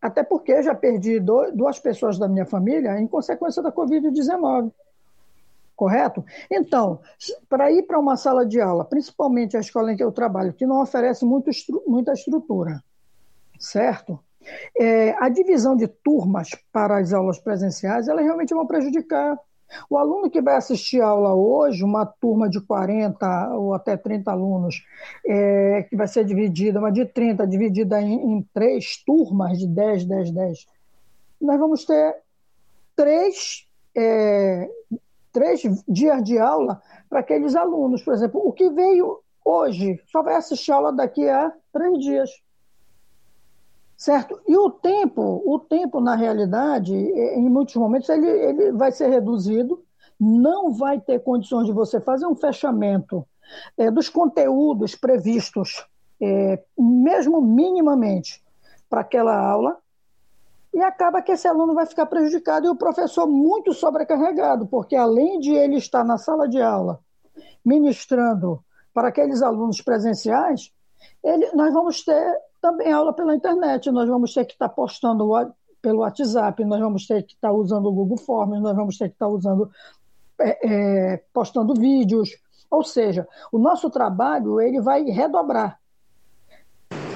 [0.00, 4.72] Até porque já perdi duas pessoas da minha família em consequência da Covid-19.
[5.74, 6.24] Correto?
[6.50, 7.00] Então,
[7.48, 10.66] para ir para uma sala de aula, principalmente a escola em que eu trabalho, que
[10.66, 11.50] não oferece muito,
[11.86, 12.82] muita estrutura,
[13.58, 14.18] certo?
[14.78, 19.38] É, a divisão de turmas para as aulas presenciais, ela realmente vai prejudicar
[19.88, 24.30] o aluno que vai assistir a aula hoje, uma turma de 40 ou até 30
[24.30, 24.84] alunos,
[25.24, 30.04] é, que vai ser dividida, uma de 30, dividida em, em três turmas de 10,
[30.04, 30.66] 10, 10,
[31.40, 32.16] nós vamos ter
[32.94, 34.68] três, é,
[35.32, 38.02] três dias de aula para aqueles alunos.
[38.02, 42.30] Por exemplo, o que veio hoje só vai assistir a aula daqui a três dias
[43.96, 44.40] certo?
[44.46, 49.82] E o tempo, o tempo na realidade, em muitos momentos ele, ele vai ser reduzido,
[50.18, 53.26] não vai ter condições de você fazer um fechamento
[53.76, 55.86] é, dos conteúdos previstos,
[56.20, 58.42] é, mesmo minimamente,
[58.88, 59.78] para aquela aula,
[60.72, 65.38] e acaba que esse aluno vai ficar prejudicado e o professor muito sobrecarregado, porque além
[65.40, 67.00] de ele estar na sala de aula
[67.64, 70.72] ministrando para aqueles alunos presenciais,
[71.22, 73.90] ele, nós vamos ter também aula pela internet.
[73.90, 75.28] Nós vamos ter que estar postando
[75.80, 79.14] pelo WhatsApp, nós vamos ter que estar usando o Google Forms, nós vamos ter que
[79.14, 79.70] estar usando
[80.40, 80.68] é,
[81.14, 82.30] é, postando vídeos.
[82.68, 85.78] Ou seja, o nosso trabalho ele vai redobrar.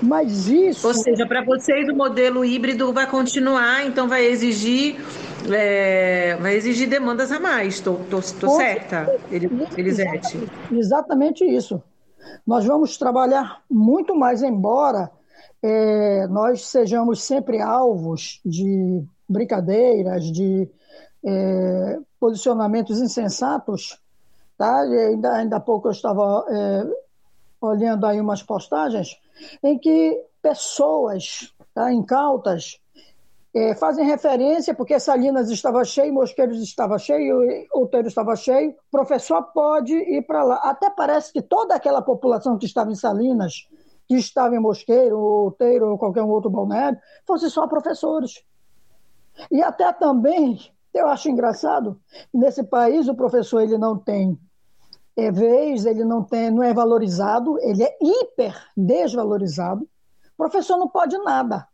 [0.00, 0.86] Mas isso.
[0.86, 4.96] Ou seja, para vocês o modelo híbrido vai continuar, então vai exigir
[5.52, 7.74] é, vai exigir demandas a mais.
[7.74, 9.18] Estou certa,
[9.76, 10.48] Elisete?
[10.70, 11.82] Exatamente isso.
[12.46, 15.10] Nós vamos trabalhar muito mais, embora
[15.62, 20.68] é, nós sejamos sempre alvos de brincadeiras, de
[21.24, 24.00] é, posicionamentos insensatos.
[24.56, 24.80] Tá?
[24.80, 26.86] Ainda, ainda há pouco eu estava é,
[27.60, 29.18] olhando aí umas postagens
[29.62, 32.80] em que pessoas tá, incautas
[33.54, 39.92] é, fazem referência, porque Salinas estava cheio, Mosqueiros estava cheio, Outeiro estava cheio, professor pode
[39.92, 40.56] ir para lá.
[40.62, 43.68] Até parece que toda aquela população que estava em Salinas
[44.10, 48.42] que estava em Mosqueiro, ou Teiro, ou qualquer outro balneário, fossem só professores.
[49.52, 50.58] E até também,
[50.92, 51.96] eu acho engraçado,
[52.34, 54.36] nesse país o professor ele não tem
[55.16, 59.84] é, vez, ele não tem, não é valorizado, ele é hiper desvalorizado.
[59.84, 61.68] O professor não pode nada.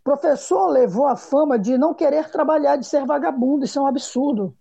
[0.00, 3.88] O professor levou a fama de não querer trabalhar, de ser vagabundo, isso é um
[3.88, 4.54] absurdo.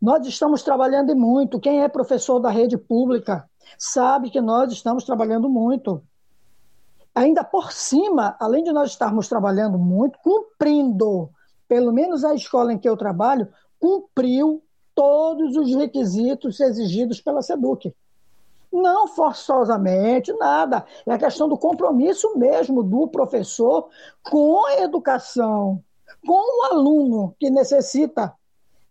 [0.00, 1.58] Nós estamos trabalhando muito.
[1.58, 3.44] Quem é professor da rede pública
[3.78, 6.02] sabe que nós estamos trabalhando muito.
[7.14, 11.30] Ainda por cima, além de nós estarmos trabalhando muito, cumprindo,
[11.66, 13.48] pelo menos a escola em que eu trabalho,
[13.80, 14.62] cumpriu
[14.94, 17.94] todos os requisitos exigidos pela SEDUC.
[18.72, 20.84] Não forçosamente, nada.
[21.06, 23.88] É a questão do compromisso mesmo do professor
[24.22, 25.82] com a educação,
[26.26, 28.34] com o aluno que necessita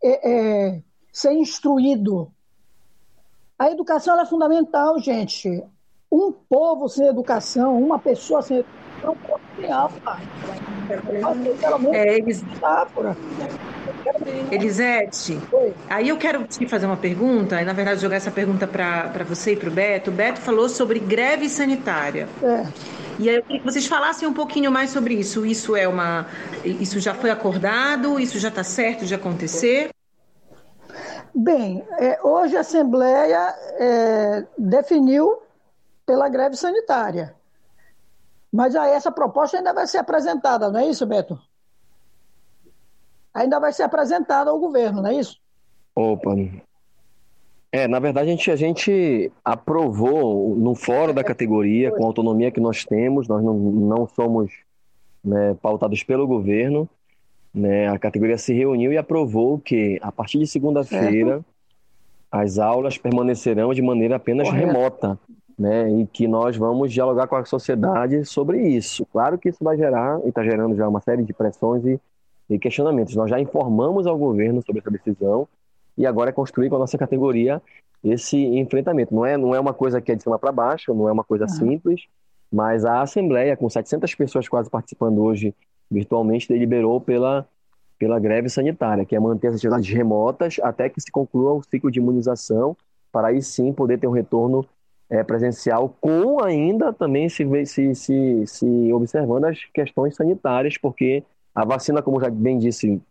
[0.02, 2.32] é, é, ser instruído
[3.58, 5.64] a educação é fundamental, gente.
[6.12, 10.22] Um povo sem educação, uma pessoa sem educação, tem alma.
[11.94, 12.44] É, Elis...
[14.52, 15.40] Elisete,
[15.90, 19.54] aí eu quero te fazer uma pergunta, e na verdade jogar essa pergunta para você
[19.54, 20.12] e para o Beto.
[20.12, 22.28] O Beto falou sobre greve sanitária.
[22.42, 22.66] É.
[23.18, 25.46] E aí eu queria que vocês falassem um pouquinho mais sobre isso.
[25.46, 26.28] Isso é uma.
[26.64, 28.20] Isso já foi acordado?
[28.20, 29.90] Isso já está certo de acontecer?
[31.38, 35.42] Bem, é, hoje a Assembleia é, definiu
[36.06, 37.36] pela greve sanitária.
[38.50, 41.38] Mas aí essa proposta ainda vai ser apresentada, não é isso, Beto?
[43.34, 45.38] Ainda vai ser apresentada ao governo, não é isso?
[45.94, 46.34] Opa.
[47.70, 52.50] É, na verdade, a gente, a gente aprovou no fórum da categoria, com a autonomia
[52.50, 54.54] que nós temos, nós não, não somos
[55.22, 56.90] né, pautados pelo governo,
[57.56, 61.44] né, a categoria se reuniu e aprovou que, a partir de segunda-feira,
[62.30, 64.68] as aulas permanecerão de maneira apenas Correto.
[64.68, 65.20] remota,
[65.58, 69.06] né, e que nós vamos dialogar com a sociedade sobre isso.
[69.06, 71.98] Claro que isso vai gerar, e está gerando já uma série de pressões e,
[72.50, 73.16] e questionamentos.
[73.16, 75.48] Nós já informamos ao governo sobre essa decisão
[75.98, 77.62] e agora é construir com a nossa categoria
[78.04, 79.16] esse enfrentamento.
[79.16, 81.24] Não é, não é uma coisa que é de cima para baixo, não é uma
[81.24, 82.04] coisa simples,
[82.52, 85.56] mas a Assembleia, com 700 pessoas quase participando hoje
[85.90, 87.48] virtualmente deliberou pela,
[87.98, 91.92] pela greve sanitária, que é manter as atividades remotas até que se conclua o ciclo
[91.92, 92.76] de imunização,
[93.12, 94.66] para aí sim poder ter um retorno
[95.10, 101.64] é, presencial, com ainda também se, se, se, se observando as questões sanitárias, porque a
[101.64, 103.02] vacina, como já bem disse,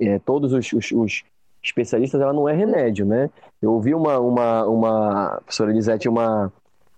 [0.00, 1.24] é, todos os, os, os,
[1.64, 3.30] especialistas, ela não é remédio, né?
[3.60, 6.52] Eu ouvi uma, uma, uma professora Elisete, uma,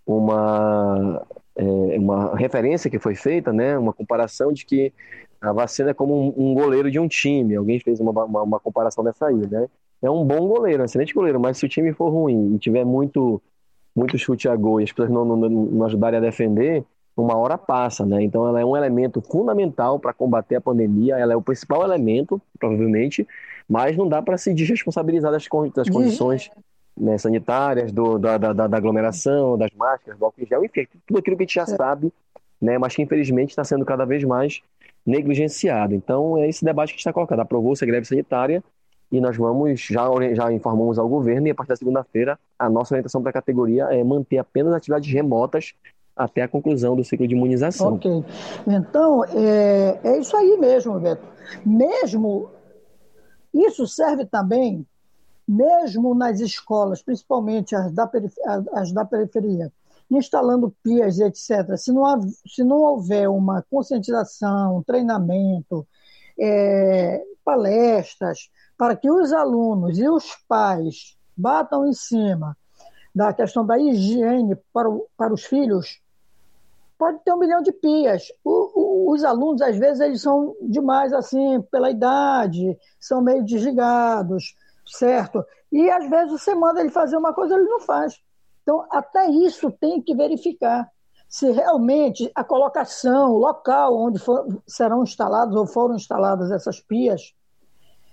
[0.06, 1.22] uma
[1.56, 4.92] é, uma referência que foi feita, né, uma comparação de que
[5.40, 7.54] a vacina é como um, um goleiro de um time.
[7.54, 9.68] Alguém fez uma, uma, uma, comparação dessa aí, né?
[10.02, 12.84] É um bom goleiro, um excelente goleiro, mas se o time for ruim e tiver
[12.84, 13.40] muito,
[13.94, 16.84] muito chute a gol e as pessoas não, não, não ajudarem a defender,
[17.16, 18.22] uma hora passa, né?
[18.22, 22.40] Então ela é um elemento fundamental para combater a pandemia, ela é o principal elemento,
[22.58, 23.26] provavelmente,
[23.68, 26.50] mas não dá para se desresponsabilizar das, das condições
[26.96, 31.18] né, sanitárias, do, da, da, da, aglomeração, das máscaras, do álcool em gel, enfim, tudo
[31.18, 31.66] aquilo que a gente já é.
[31.66, 32.12] sabe,
[32.60, 34.62] né, mas que infelizmente está sendo cada vez mais
[35.04, 35.94] negligenciado.
[35.94, 37.40] Então, é esse debate que está colocado.
[37.40, 38.62] Aprovou-se a greve sanitária
[39.12, 40.04] e nós vamos, já,
[40.34, 43.84] já informamos ao governo, e a partir da segunda-feira, a nossa orientação para a categoria
[43.84, 45.74] é manter apenas atividades remotas
[46.16, 47.94] até a conclusão do ciclo de imunização.
[47.94, 48.24] Ok.
[48.66, 51.26] Então, é, é isso aí mesmo, Beto.
[51.64, 52.50] Mesmo,
[53.52, 54.86] isso serve também
[55.46, 58.10] mesmo nas escolas, principalmente as da,
[58.72, 59.72] as da periferia,
[60.10, 65.86] instalando pias, etc., se não, se não houver uma conscientização, treinamento,
[66.38, 72.56] é, palestras, para que os alunos e os pais batam em cima
[73.14, 76.00] da questão da higiene para, o, para os filhos,
[76.98, 78.32] pode ter um milhão de pias.
[78.42, 84.56] O, o, os alunos, às vezes, eles são demais, assim, pela idade, são meio desligados,
[84.86, 85.44] certo?
[85.72, 88.20] E às vezes você manda ele fazer uma coisa, ele não faz.
[88.62, 90.88] Então, até isso tem que verificar
[91.28, 97.34] se realmente a colocação, o local onde for, serão instalados ou foram instaladas essas pias,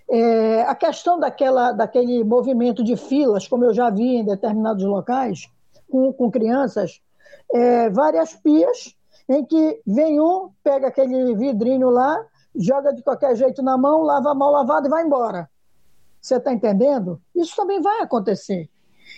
[0.09, 5.49] é, a questão daquela, daquele movimento de filas, como eu já vi em determinados locais,
[5.89, 6.99] com, com crianças,
[7.53, 8.95] é, várias pias
[9.29, 14.31] em que vem um, pega aquele vidrinho lá, joga de qualquer jeito na mão, lava
[14.31, 15.49] a mão lavada e vai embora.
[16.21, 17.19] Você está entendendo?
[17.35, 18.69] Isso também vai acontecer.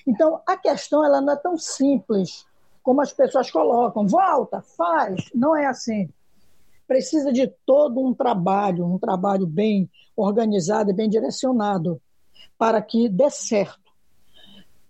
[0.07, 2.45] Então, a questão ela não é tão simples
[2.81, 4.07] como as pessoas colocam.
[4.07, 5.29] Volta, faz.
[5.35, 6.09] Não é assim.
[6.87, 12.01] Precisa de todo um trabalho, um trabalho bem organizado e bem direcionado
[12.57, 13.91] para que dê certo.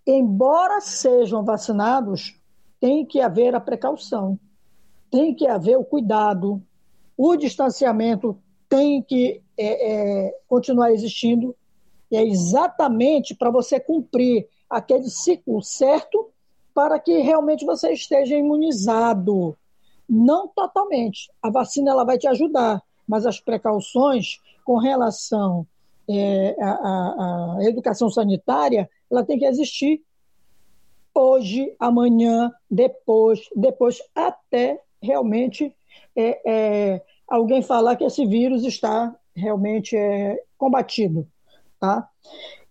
[0.06, 2.40] Embora sejam vacinados,
[2.80, 4.38] tem que haver a precaução,
[5.10, 6.62] tem que haver o cuidado,
[7.16, 11.56] o distanciamento tem que é, é, continuar existindo
[12.16, 16.30] é exatamente para você cumprir aquele ciclo certo
[16.74, 19.56] para que realmente você esteja imunizado.
[20.10, 21.32] Não totalmente.
[21.42, 25.68] A vacina ela vai te ajudar, mas as precauções com relação
[26.10, 26.56] é,
[27.62, 30.02] educação sanitária, ela tem que existir
[31.14, 35.74] hoje, amanhã, depois, depois, até realmente
[36.16, 41.28] é, é, alguém falar que esse vírus está realmente é, combatido.
[41.84, 42.08] Tá?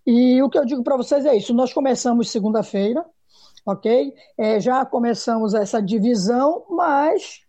[0.07, 3.05] E o que eu digo para vocês é isso: nós começamos segunda-feira,
[3.63, 4.11] ok?
[4.35, 7.41] É, já começamos essa divisão, mas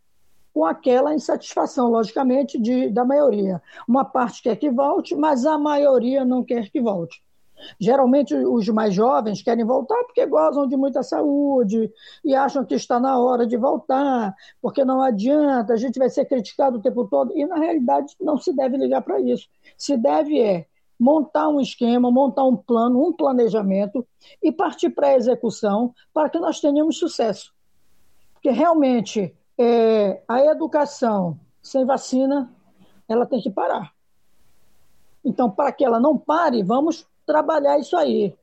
[0.52, 3.62] com aquela insatisfação, logicamente, de, da maioria.
[3.88, 7.24] Uma parte quer que volte, mas a maioria não quer que volte.
[7.80, 11.90] Geralmente, os mais jovens querem voltar porque gozam de muita saúde
[12.22, 16.26] e acham que está na hora de voltar, porque não adianta, a gente vai ser
[16.26, 17.32] criticado o tempo todo.
[17.34, 19.48] E, na realidade, não se deve ligar para isso.
[19.78, 20.66] Se deve é
[20.98, 24.06] montar um esquema, montar um plano, um planejamento
[24.42, 27.52] e partir para a execução para que nós tenhamos sucesso.
[28.34, 32.52] Porque realmente é, a educação sem vacina,
[33.08, 33.92] ela tem que parar.
[35.24, 38.34] Então, para que ela não pare, vamos trabalhar isso aí.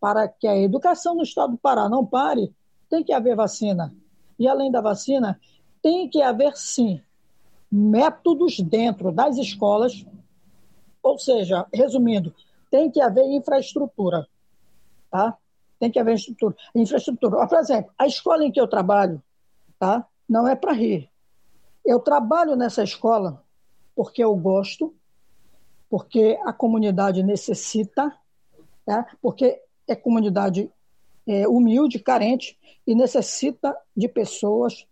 [0.00, 2.54] Para que a educação no estado do Pará não pare,
[2.88, 3.94] tem que haver vacina.
[4.38, 5.38] E além da vacina,
[5.82, 7.02] tem que haver sim
[7.70, 10.04] métodos dentro das escolas,
[11.02, 12.34] ou seja, resumindo,
[12.70, 14.26] tem que haver infraestrutura,
[15.10, 15.36] tá?
[15.78, 16.56] Tem que haver infraestrutura.
[16.74, 17.46] infraestrutura.
[17.46, 19.22] Por exemplo, a escola em que eu trabalho,
[19.78, 20.06] tá?
[20.28, 21.10] Não é para rir.
[21.84, 23.42] Eu trabalho nessa escola
[23.94, 24.94] porque eu gosto,
[25.88, 28.14] porque a comunidade necessita,
[28.86, 29.06] tá?
[29.20, 30.70] porque é comunidade
[31.26, 34.86] é, humilde, carente e necessita de pessoas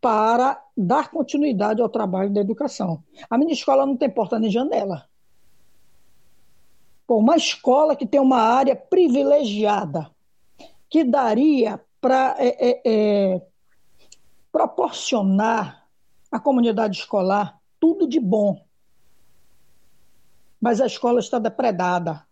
[0.00, 3.02] para dar continuidade ao trabalho da educação.
[3.28, 5.08] A minha escola não tem porta nem janela.
[7.06, 10.10] Pô, uma escola que tem uma área privilegiada,
[10.90, 13.42] que daria para é, é, é,
[14.50, 15.86] proporcionar
[16.30, 18.66] à comunidade escolar tudo de bom
[20.60, 22.26] mas a escola está depredada.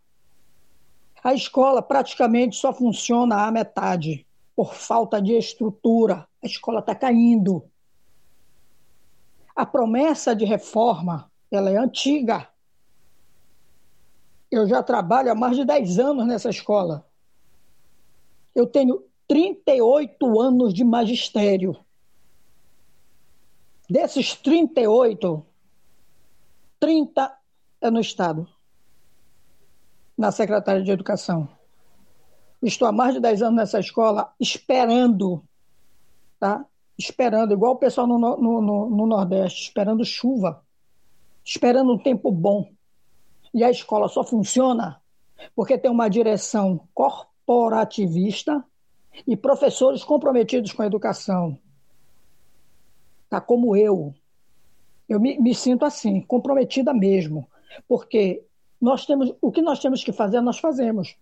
[1.23, 6.27] A escola praticamente só funciona à metade, por falta de estrutura.
[6.43, 7.65] A escola está caindo.
[9.55, 12.49] A promessa de reforma ela é antiga.
[14.55, 17.05] Eu já trabalho há mais de 10 anos nessa escola.
[18.55, 21.77] Eu tenho 38 anos de magistério.
[23.91, 25.45] Desses 38,
[26.79, 27.37] 30
[27.81, 28.49] é no Estado,
[30.17, 31.49] na Secretaria de Educação.
[32.63, 35.43] Estou há mais de 10 anos nessa escola esperando,
[36.39, 36.65] tá?
[36.97, 40.65] Esperando, igual o pessoal no, no, no, no Nordeste, esperando chuva,
[41.45, 42.73] esperando um tempo bom.
[43.55, 45.01] E a escola só funciona
[45.55, 48.65] porque tem uma direção corporativista
[49.27, 51.57] e professores comprometidos com a educação.
[53.29, 54.15] Tá como eu.
[55.09, 57.49] Eu me, me sinto assim, comprometida mesmo.
[57.87, 58.45] Porque
[58.81, 61.17] nós temos, o que nós temos que fazer, nós fazemos.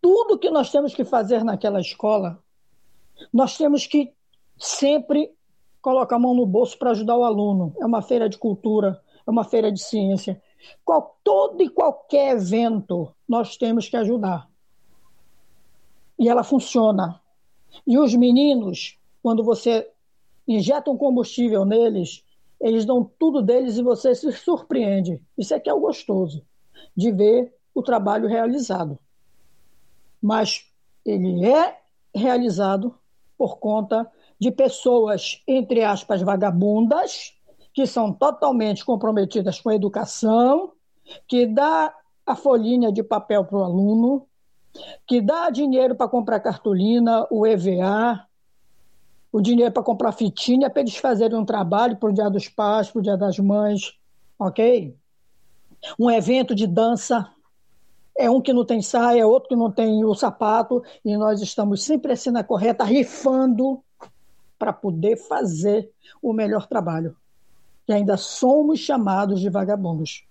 [0.00, 2.42] Tudo que nós temos que fazer naquela escola,
[3.32, 4.12] nós temos que
[4.58, 5.32] sempre
[5.80, 7.74] colocar a mão no bolso para ajudar o aluno.
[7.78, 10.40] É uma feira de cultura, é uma feira de ciência.
[10.84, 14.48] Qual, todo e qualquer evento nós temos que ajudar.
[16.18, 17.20] E ela funciona.
[17.86, 19.90] E os meninos, quando você
[20.46, 22.24] injeta um combustível neles,
[22.60, 25.20] eles dão tudo deles e você se surpreende.
[25.36, 26.44] Isso é que é o gostoso,
[26.96, 28.98] de ver o trabalho realizado.
[30.22, 30.66] Mas
[31.04, 31.78] ele é
[32.14, 32.94] realizado
[33.36, 37.35] por conta de pessoas, entre aspas, vagabundas,
[37.76, 40.72] que são totalmente comprometidas com a educação,
[41.28, 44.26] que dá a folhinha de papel para o aluno,
[45.06, 48.26] que dá dinheiro para comprar cartolina, o EVA,
[49.30, 52.90] o dinheiro para comprar fitinha para eles fazerem um trabalho para o Dia dos Pais,
[52.90, 53.92] para o Dia das Mães,
[54.38, 54.96] ok?
[55.98, 57.30] Um evento de dança,
[58.16, 61.84] é um que não tem saia, outro que não tem o sapato, e nós estamos
[61.84, 63.84] sempre assim na correta, rifando
[64.58, 67.14] para poder fazer o melhor trabalho.
[67.88, 70.24] E ainda somos chamados de vagabundos.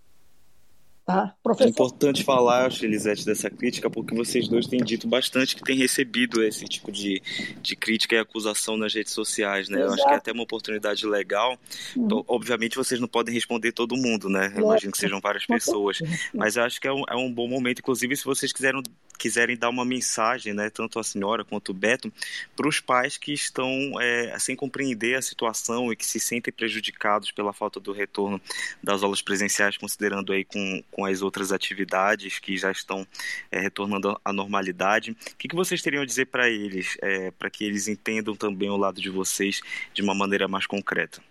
[1.05, 1.35] Tá?
[1.43, 1.67] Professor...
[1.67, 5.77] É importante falar, acho, Elisete, dessa crítica, porque vocês dois têm dito bastante que têm
[5.77, 7.21] recebido esse tipo de,
[7.61, 9.77] de crítica e acusação nas redes sociais, né?
[9.77, 9.87] Exato.
[9.87, 11.59] Eu acho que é até uma oportunidade legal.
[11.95, 12.23] Uhum.
[12.27, 14.51] Obviamente vocês não podem responder todo mundo, né?
[14.55, 15.99] Eu imagino que sejam várias pessoas.
[16.33, 18.81] Mas eu acho que é um, é um bom momento, inclusive, se vocês quiserem,
[19.15, 20.69] quiserem dar uma mensagem, né?
[20.69, 22.11] Tanto a senhora quanto o Beto,
[22.55, 27.31] para os pais que estão é, sem compreender a situação e que se sentem prejudicados
[27.31, 28.41] pela falta do retorno
[28.81, 33.05] das aulas presenciais, considerando aí com com as outras atividades que já estão
[33.51, 35.11] é, retornando à normalidade.
[35.11, 38.69] O que, que vocês teriam a dizer para eles, é, para que eles entendam também
[38.69, 39.61] o lado de vocês
[39.93, 41.21] de uma maneira mais concreta?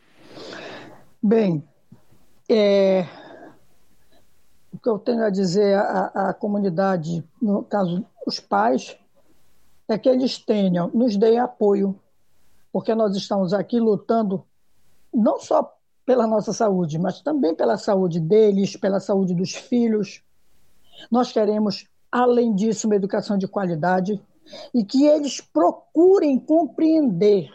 [1.23, 1.65] Bem,
[2.49, 3.07] é,
[4.75, 8.99] o que eu tenho a dizer à, à comunidade, no caso os pais,
[9.87, 11.99] é que eles tenham, nos deem apoio,
[12.73, 14.45] porque nós estamos aqui lutando
[15.13, 15.73] não só
[16.05, 20.25] pela nossa saúde, mas também pela saúde deles, pela saúde dos filhos.
[21.09, 24.21] Nós queremos, além disso, uma educação de qualidade
[24.75, 27.49] e que eles procurem compreender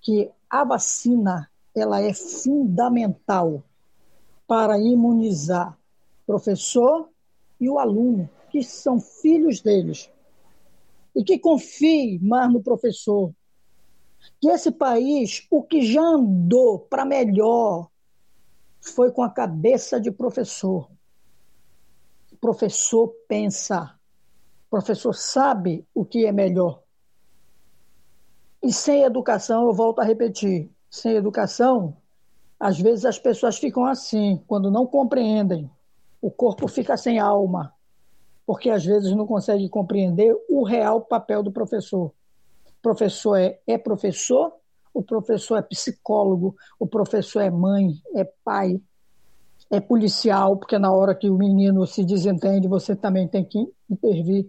[0.00, 3.62] que a vacina ela é fundamental
[4.48, 5.78] para imunizar
[6.26, 7.08] professor
[7.60, 10.10] e o aluno, que são filhos deles.
[11.14, 13.32] E que confie mais no professor,
[14.40, 17.88] que esse país, o que já andou para melhor,
[18.80, 20.90] foi com a cabeça de professor.
[22.32, 23.98] O professor pensa,
[24.66, 26.82] o professor sabe o que é melhor.
[28.62, 31.96] E sem educação, eu volto a repetir, sem educação,
[32.58, 35.70] às vezes as pessoas ficam assim, quando não compreendem,
[36.24, 37.74] o corpo fica sem alma,
[38.46, 42.06] porque às vezes não consegue compreender o real papel do professor.
[42.06, 44.54] O professor é, é professor,
[44.94, 48.80] o professor é psicólogo, o professor é mãe, é pai,
[49.70, 54.48] é policial, porque na hora que o menino se desentende, você também tem que intervir,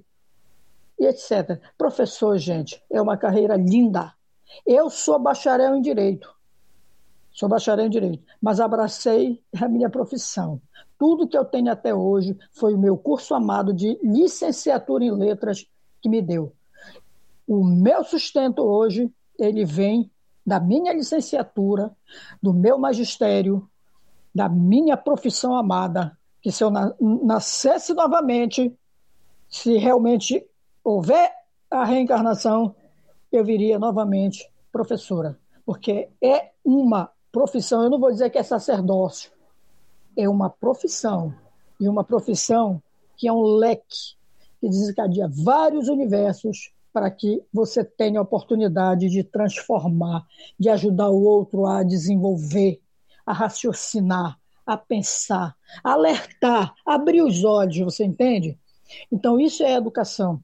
[0.97, 1.59] e etc.
[1.77, 4.13] Professor, gente, é uma carreira linda.
[4.65, 6.33] Eu sou bacharel em Direito,
[7.35, 10.61] sou bacharel em Direito, mas abracei a minha profissão.
[10.97, 15.67] Tudo que eu tenho até hoje foi o meu curso amado de licenciatura em Letras
[16.01, 16.53] que me deu.
[17.45, 20.09] O meu sustento hoje, ele vem
[20.45, 21.93] da minha licenciatura,
[22.41, 23.69] do meu magistério,
[24.33, 28.73] da minha profissão amada, que se eu nascesse novamente,
[29.49, 30.47] se realmente
[30.83, 31.33] houver
[31.69, 32.75] a reencarnação,
[33.29, 39.29] eu viria novamente professora, porque é uma profissão, eu não vou dizer que é sacerdócio,
[40.15, 41.35] é uma profissão,
[41.77, 42.81] e uma profissão
[43.17, 44.15] que é um leque
[44.61, 50.25] que desencadeia vários universos para que você tenha a oportunidade de transformar,
[50.57, 52.79] de ajudar o outro a desenvolver,
[53.25, 58.57] a raciocinar, a pensar, a alertar, abrir os olhos, você entende?
[59.11, 60.41] Então, isso é educação.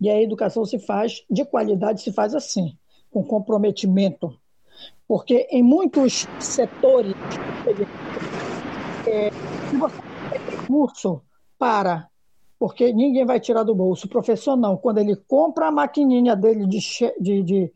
[0.00, 2.78] E a educação se faz, de qualidade, se faz assim,
[3.10, 4.38] com comprometimento.
[5.06, 7.14] Porque em muitos setores,
[9.06, 9.30] é,
[9.70, 9.96] se você
[10.30, 11.22] tem recurso
[11.58, 12.08] para,
[12.58, 16.66] porque ninguém vai tirar do bolso, o professor não, quando ele compra a maquininha dele
[16.66, 16.78] de,
[17.20, 17.72] de, de,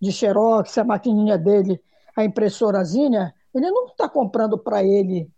[0.00, 1.80] de xerox, a maquininha dele,
[2.14, 5.30] a impressorazinha, ele não está comprando para ele,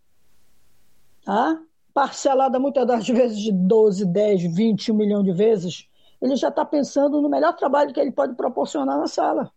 [1.24, 1.60] tá?
[1.92, 5.88] parcelada muitas das vezes de 12, 10, 20, 1 milhão de vezes,
[6.20, 9.50] ele já está pensando no melhor trabalho que ele pode proporcionar na sala.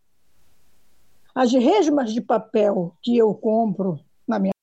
[1.35, 4.53] As resmas de papel que eu compro na minha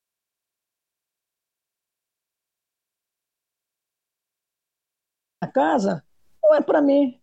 [5.52, 6.04] casa
[6.42, 7.20] não é para mim,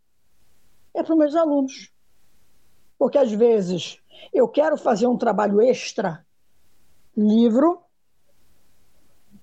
[0.93, 1.91] é para meus alunos.
[2.97, 4.01] Porque às vezes
[4.33, 6.25] eu quero fazer um trabalho extra
[7.15, 7.81] livro,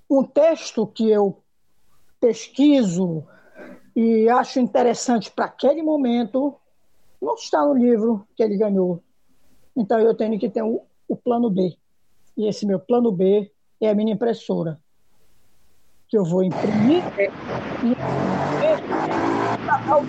[0.09, 1.41] um texto que eu
[2.19, 3.27] pesquiso
[3.95, 6.55] e acho interessante para aquele momento,
[7.21, 9.04] não está no livro que ele ganhou.
[9.75, 11.77] Então eu tenho que ter o, o plano B.
[12.37, 13.51] E esse meu plano B
[13.81, 14.79] é a minha impressora.
[16.07, 17.03] Que eu vou imprimir
[17.83, 17.91] e
[19.91, 20.05] o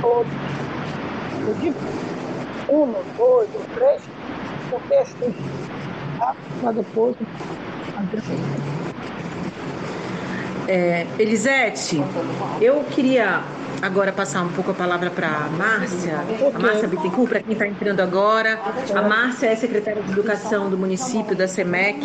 [0.00, 0.28] todo.
[1.46, 1.78] Eu digo
[2.68, 4.02] um, dois três,
[4.72, 5.34] o texto
[6.60, 7.16] para depois.
[10.68, 11.96] É, Elisete,
[12.60, 13.42] eu queria
[13.82, 16.18] agora passar um pouco a palavra para a Márcia,
[16.54, 18.58] a Márcia Bittencourt, para quem está entrando agora.
[18.94, 22.00] A Márcia é secretária de Educação do município da SEMEC.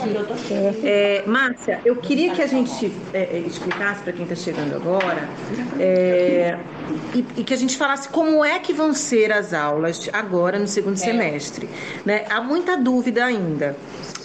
[0.84, 5.28] É, Márcia, eu queria que a gente é, é explicasse para quem está chegando agora
[5.80, 6.58] é,
[7.14, 10.68] e, e, que a gente falasse como é que vão ser as aulas agora no
[10.68, 11.70] segundo semestre.
[12.06, 12.26] Né?
[12.30, 13.76] Há muita dúvida ainda.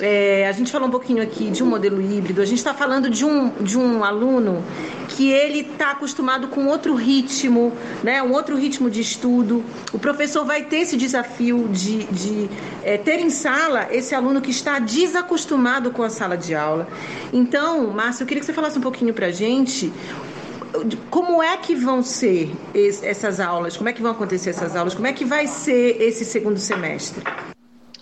[0.01, 3.11] É, a gente falou um pouquinho aqui de um modelo híbrido, a gente está falando
[3.11, 4.64] de um, de um aluno
[5.09, 7.72] que ele está acostumado com outro ritmo,
[8.03, 9.64] né, um outro ritmo de estudo.
[9.92, 12.51] O professor vai ter esse desafio de, de
[12.84, 16.86] é, ter em sala esse aluno que está desacostumado com a sala de aula.
[17.32, 19.92] Então, Márcio, eu queria que você falasse um pouquinho para a gente
[21.11, 22.53] como é que vão ser
[23.03, 23.76] essas aulas?
[23.76, 24.94] Como é que vão acontecer essas aulas?
[24.94, 27.22] Como é que vai ser esse segundo semestre?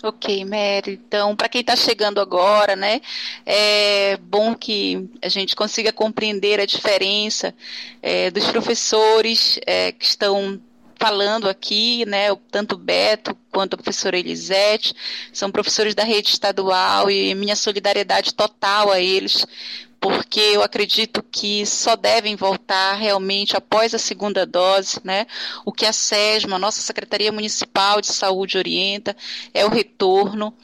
[0.08, 1.00] Ok, Mary.
[1.04, 3.00] Então, para quem está chegando agora, né,
[3.44, 7.52] é bom que a gente consiga compreender a diferença
[8.00, 10.60] é, dos professores é, que estão
[10.96, 14.94] falando aqui, né, tanto Beto quanto a professora Elisete,
[15.32, 19.44] são professores da rede estadual e minha solidariedade total a eles,
[20.00, 25.26] porque eu acredito que só devem voltar realmente após a segunda dose, né?
[25.64, 29.16] O que a SESMA, a nossa Secretaria Municipal de Saúde orienta
[29.52, 30.54] é o retorno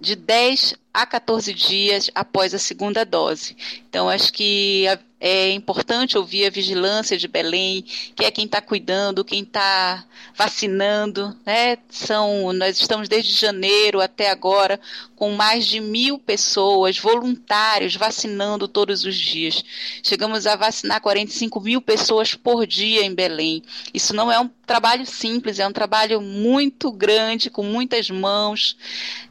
[0.00, 3.56] de 10 a 14 dias após a segunda dose.
[3.88, 4.86] Então, acho que
[5.18, 7.82] é importante ouvir a vigilância de Belém,
[8.14, 10.04] que é quem está cuidando, quem está
[10.34, 11.78] vacinando, né?
[11.88, 14.78] São, nós estamos desde janeiro até agora
[15.16, 19.64] com mais de mil pessoas, voluntários, vacinando todos os dias.
[20.02, 23.62] Chegamos a vacinar 45 mil pessoas por dia em Belém.
[23.94, 28.76] Isso não é um trabalho simples, é um trabalho muito grande, com muitas mãos,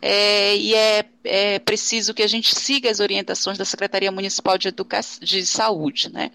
[0.01, 4.67] é, e é é preciso que a gente siga as orientações da Secretaria Municipal de,
[4.67, 6.11] Educa de Saúde.
[6.13, 6.31] Né?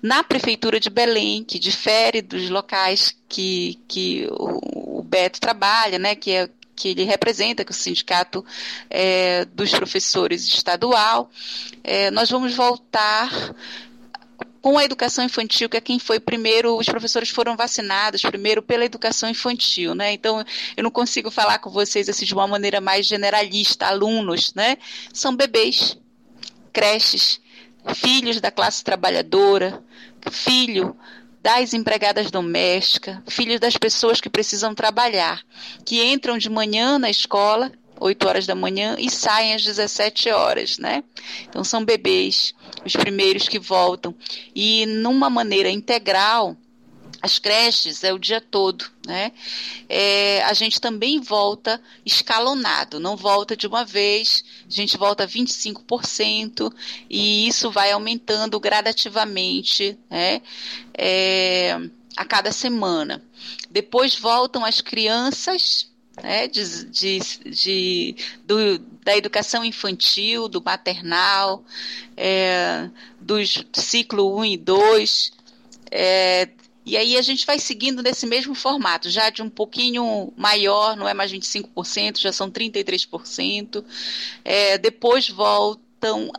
[0.00, 6.30] Na Prefeitura de Belém, que difere dos locais que, que o, Beto trabalha, né, que
[6.30, 8.44] é que ele representa, que é o Sindicato
[8.88, 11.30] é, dos Professores Estadual,
[11.84, 13.54] é, nós vamos voltar
[14.62, 18.84] com a educação infantil, que é quem foi primeiro, os professores foram vacinados primeiro pela
[18.84, 20.12] educação infantil, né?
[20.12, 20.44] Então,
[20.76, 24.78] eu não consigo falar com vocês assim de uma maneira mais generalista, alunos, né?
[25.12, 25.98] São bebês,
[26.72, 27.40] creches,
[27.96, 29.82] filhos da classe trabalhadora,
[30.30, 30.96] filho
[31.42, 35.42] das empregadas domésticas, filhos das pessoas que precisam trabalhar,
[35.84, 40.78] que entram de manhã na escola 8 horas da manhã e saem às 17 horas,
[40.78, 41.04] né?
[41.48, 42.52] Então são bebês,
[42.84, 44.14] os primeiros que voltam.
[44.54, 46.56] E numa maneira integral,
[47.22, 49.30] as creches é o dia todo, né?
[49.88, 56.72] É, a gente também volta escalonado, não volta de uma vez, a gente volta 25%
[57.08, 60.42] e isso vai aumentando gradativamente, né?
[60.98, 61.78] É,
[62.16, 63.22] a cada semana.
[63.70, 71.64] Depois voltam as crianças né, de, de, de do, da educação infantil, do maternal,
[72.16, 72.88] é,
[73.20, 75.32] dos ciclo 1 e 2.
[75.90, 76.48] É,
[76.84, 81.08] e aí a gente vai seguindo nesse mesmo formato, já de um pouquinho maior, não
[81.08, 83.84] é mais 25%, já são 33%.
[84.44, 86.32] É, depois volta então,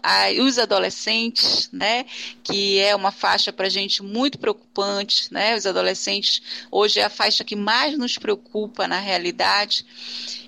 [0.46, 2.06] os adolescentes, né,
[2.44, 7.10] que é uma faixa para a gente muito preocupante, né, os adolescentes hoje é a
[7.10, 9.86] faixa que mais nos preocupa na realidade,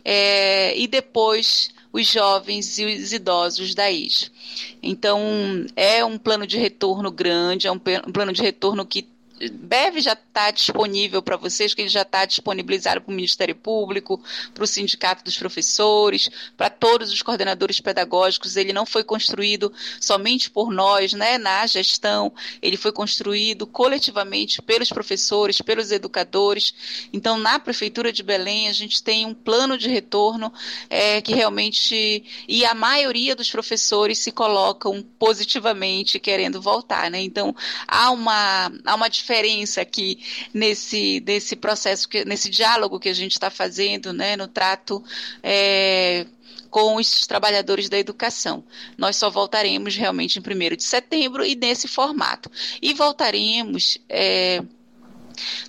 [0.03, 4.29] é, e depois os jovens e os idosos da IS.
[4.83, 9.07] Então, é um plano de retorno grande, é um plano de retorno que
[9.49, 13.55] deve já estar tá disponível para vocês, que ele já está disponibilizado para o Ministério
[13.55, 14.21] Público,
[14.53, 18.55] para o Sindicato dos Professores, para todos os coordenadores pedagógicos.
[18.55, 24.89] Ele não foi construído somente por nós, né, na gestão, ele foi construído coletivamente pelos
[24.89, 26.73] professores, pelos educadores.
[27.11, 30.51] Então, na Prefeitura de Belém, a gente tem um plano de retorno
[30.89, 32.23] é, que realmente.
[32.47, 37.09] E a maioria dos professores se colocam positivamente querendo voltar.
[37.11, 37.21] Né?
[37.21, 37.55] Então,
[37.87, 39.34] há uma, há uma diferença
[39.81, 40.19] aqui
[40.53, 45.03] nesse, nesse processo, que, nesse diálogo que a gente está fazendo, né, no trato
[45.41, 46.25] é,
[46.69, 48.63] com os trabalhadores da educação.
[48.97, 52.51] Nós só voltaremos realmente em 1 de setembro e nesse formato.
[52.81, 53.97] E voltaremos.
[54.09, 54.61] É,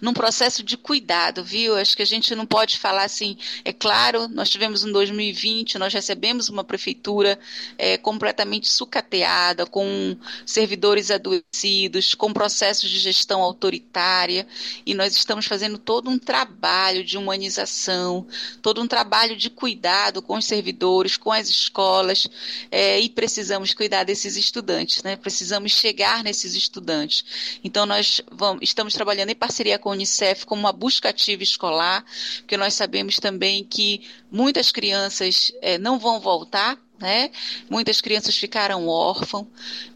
[0.00, 1.76] num processo de cuidado, viu?
[1.76, 5.92] Acho que a gente não pode falar assim, é claro, nós tivemos um 2020, nós
[5.92, 7.38] recebemos uma prefeitura
[7.78, 14.46] é, completamente sucateada, com servidores adoecidos, com processos de gestão autoritária,
[14.84, 18.26] e nós estamos fazendo todo um trabalho de humanização,
[18.62, 22.28] todo um trabalho de cuidado com os servidores, com as escolas,
[22.70, 25.16] é, e precisamos cuidar desses estudantes, né?
[25.16, 27.24] Precisamos chegar nesses estudantes.
[27.62, 31.42] Então, nós vamos, estamos trabalhando em parceria parceria com a Unicef como uma busca ativa
[31.42, 32.04] escolar,
[32.38, 37.30] porque nós sabemos também que muitas crianças é, não vão voltar né?
[37.68, 39.46] Muitas crianças ficaram órfãos,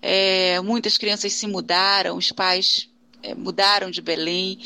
[0.02, 2.90] é, muitas crianças se mudaram, os pais
[3.22, 4.58] é, mudaram de Belém.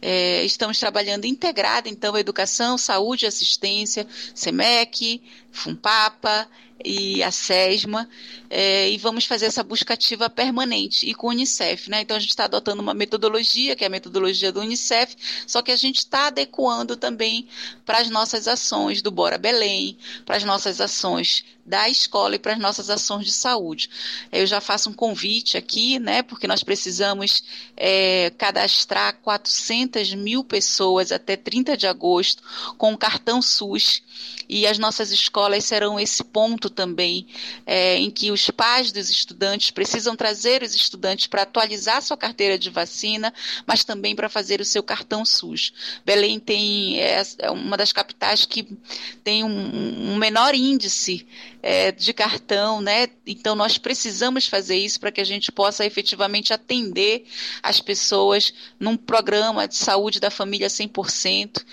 [0.00, 6.48] É, estamos trabalhando integrada, então, educação, saúde e assistência, SEMEC, FUNPAPA
[6.84, 8.08] e a SESMA,
[8.48, 12.02] é, e vamos fazer essa busca ativa permanente, e com o Unicef, né?
[12.02, 15.16] Então a gente está adotando uma metodologia, que é a metodologia do Unicef,
[15.46, 17.48] só que a gente está adequando também
[17.84, 22.52] para as nossas ações do Bora Belém, para as nossas ações da escola e para
[22.52, 23.88] as nossas ações de saúde.
[24.30, 27.44] Eu já faço um convite aqui, né, porque nós precisamos
[27.76, 32.42] é, cadastrar 400 mil pessoas até 30 de agosto
[32.76, 34.02] com o cartão SUS
[34.48, 37.26] e as nossas escolas serão esse ponto também
[37.64, 42.58] é, em que os pais dos estudantes precisam trazer os estudantes para atualizar sua carteira
[42.58, 43.32] de vacina,
[43.66, 45.72] mas também para fazer o seu cartão SUS.
[46.04, 48.76] Belém tem é, é uma das capitais que
[49.24, 51.26] tem um, um menor índice
[51.62, 53.08] é, de cartão, né?
[53.26, 57.24] Então nós precisamos fazer isso para que a gente possa efetivamente atender
[57.62, 61.64] as pessoas num programa de saúde da família 100%.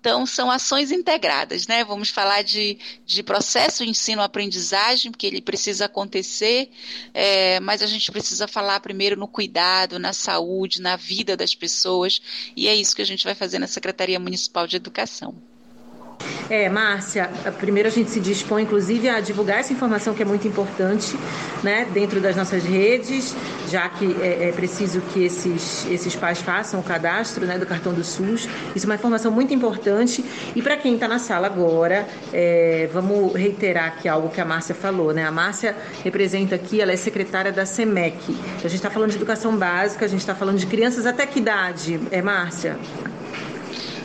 [0.00, 1.84] Então, são ações integradas, né?
[1.84, 6.70] Vamos falar de, de processo de ensino-aprendizagem, porque ele precisa acontecer,
[7.12, 12.22] é, mas a gente precisa falar primeiro no cuidado, na saúde, na vida das pessoas,
[12.56, 15.49] e é isso que a gente vai fazer na Secretaria Municipal de Educação.
[16.48, 20.48] É, Márcia, primeiro a gente se dispõe, inclusive, a divulgar essa informação que é muito
[20.48, 21.16] importante,
[21.62, 23.36] né, dentro das nossas redes,
[23.68, 27.92] já que é, é preciso que esses, esses pais façam o cadastro, né, do cartão
[27.92, 28.48] do SUS.
[28.74, 30.24] Isso é uma informação muito importante.
[30.54, 34.74] E para quem está na sala agora, é, vamos reiterar aqui algo que a Márcia
[34.74, 35.24] falou, né?
[35.24, 38.36] A Márcia representa aqui, ela é secretária da SEMEC.
[38.56, 41.38] A gente está falando de educação básica, a gente está falando de crianças até que
[41.38, 42.76] idade, é Márcia?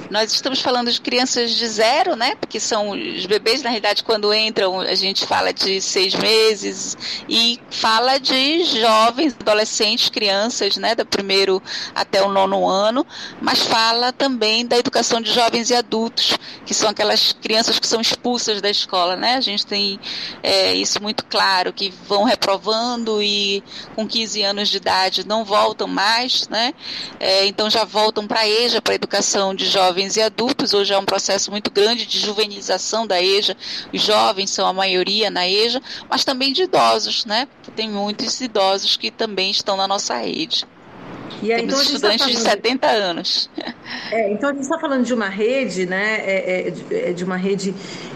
[0.09, 2.35] Nós estamos falando de crianças de zero, né?
[2.35, 6.95] Porque são os bebês, na realidade, quando entram, a gente fala de seis meses
[7.27, 10.93] e fala de jovens, adolescentes, crianças, né?
[10.93, 11.61] Do primeiro
[11.93, 13.05] até o nono ano,
[13.41, 17.99] mas fala também da educação de jovens e adultos, que são aquelas crianças que são
[17.99, 19.35] expulsas da escola, né?
[19.35, 19.99] A gente tem
[20.43, 23.63] é, isso muito claro, que vão reprovando e
[23.95, 26.73] com 15 anos de idade não voltam mais, né?
[27.19, 30.73] É, então já voltam para a EJA, para a educação de jovens jovens e adultos.
[30.73, 33.55] Hoje é um processo muito grande de juvenilização da EJA.
[33.93, 37.47] Os jovens são a maioria na EJA, mas também de idosos, né?
[37.77, 40.65] Tem muitos idosos que também estão na nossa rede.
[41.41, 42.37] E aí, Temos então, tá estudantes tá falando...
[42.37, 43.49] de 70 anos.
[44.11, 46.17] É, então a gente está falando de uma rede, né?
[46.19, 47.73] É, é, é de uma rede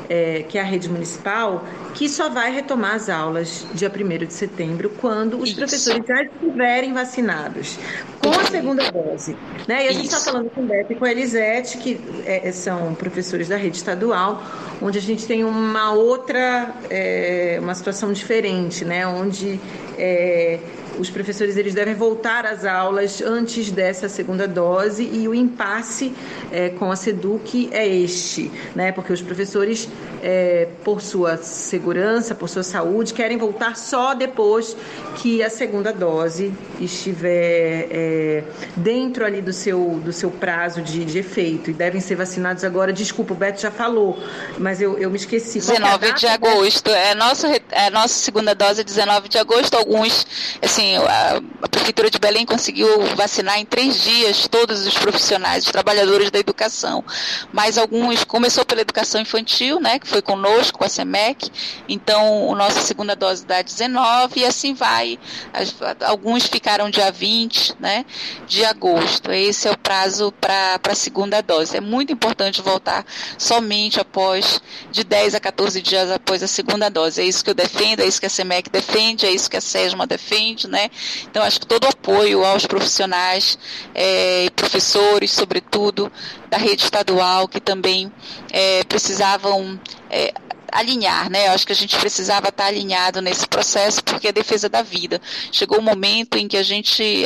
[0.10, 4.34] é, que é a rede municipal, que só vai retomar as aulas dia 1 de
[4.34, 5.58] setembro, quando os Isso.
[5.58, 7.78] professores já estiverem vacinados
[8.20, 9.38] com a segunda dose.
[9.68, 9.86] Né?
[9.86, 12.96] E a gente está falando com o Beto e com a Elisete, que é, são
[12.96, 14.44] professores da rede estadual,
[14.82, 19.06] onde a gente tem uma outra, é, uma situação diferente, né?
[19.06, 19.60] onde
[19.98, 20.60] é,
[21.00, 26.14] os professores eles devem voltar às aulas antes dessa segunda dose e o impasse
[26.52, 28.92] é, com a SEDUC é este, né?
[28.92, 29.88] Porque os professores,
[30.22, 34.76] é, por sua segurança, por sua saúde, querem voltar só depois
[35.18, 38.44] que a segunda dose estiver é,
[38.76, 42.92] dentro ali do seu, do seu prazo de, de, efeito e devem ser vacinados agora.
[42.92, 44.18] Desculpa, o Beto já falou,
[44.58, 45.60] mas eu, eu me esqueci.
[45.60, 46.90] 19 é de agosto.
[46.90, 49.76] É nossa, é nossa segunda dose 19 de agosto.
[49.76, 50.28] Alguns,
[50.62, 55.72] assim, a, a, Prefeitura de Belém conseguiu vacinar em três dias todos os profissionais, os
[55.72, 57.04] trabalhadores da educação.
[57.52, 61.50] Mas alguns, começou pela educação infantil, né, que foi conosco, com a SEMEC,
[61.88, 65.20] então a nossa segunda dose dá 19 e assim vai.
[65.54, 68.06] As, alguns ficaram dia 20 né,
[68.48, 69.32] de agosto.
[69.32, 71.76] Esse é o prazo para a segunda dose.
[71.76, 73.06] É muito importante voltar
[73.38, 74.62] somente após,
[74.92, 77.22] de 10 a 14 dias após a segunda dose.
[77.22, 79.62] É isso que eu defendo, é isso que a SEMEC defende, é isso que a
[79.62, 80.79] SESMA defende, né?
[80.80, 80.90] Né?
[81.30, 83.60] Então, acho que todo o apoio aos profissionais
[83.94, 86.12] é, e professores, sobretudo,
[86.50, 88.12] da rede estadual, que também
[88.52, 90.34] é, precisavam é,
[90.72, 91.48] alinhar, né?
[91.48, 94.82] Eu acho que a gente precisava estar alinhado nesse processo, porque é a defesa da
[94.82, 95.22] vida.
[95.52, 97.26] Chegou um momento em que a gente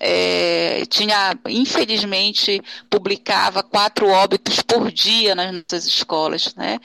[0.00, 6.80] é, tinha, infelizmente, publicava quatro óbitos por dia nas nossas escolas, né?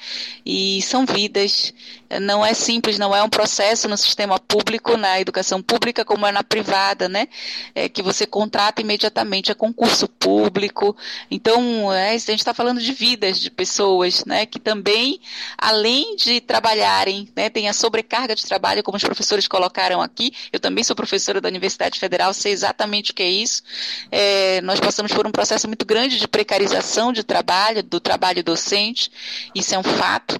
[0.45, 1.73] E são vidas,
[2.19, 6.31] não é simples, não é um processo no sistema público, na educação pública, como é
[6.31, 7.27] na privada, né?
[7.75, 10.95] É, que você contrata imediatamente, é concurso público.
[11.29, 14.45] Então, é, a gente está falando de vidas de pessoas, né?
[14.45, 15.19] Que também,
[15.57, 17.49] além de trabalharem, né?
[17.49, 20.33] Tem a sobrecarga de trabalho, como os professores colocaram aqui.
[20.51, 23.63] Eu também sou professora da Universidade Federal, sei exatamente o que é isso.
[24.11, 29.11] É, nós passamos por um processo muito grande de precarização de trabalho, do trabalho docente,
[29.55, 30.39] isso é um fato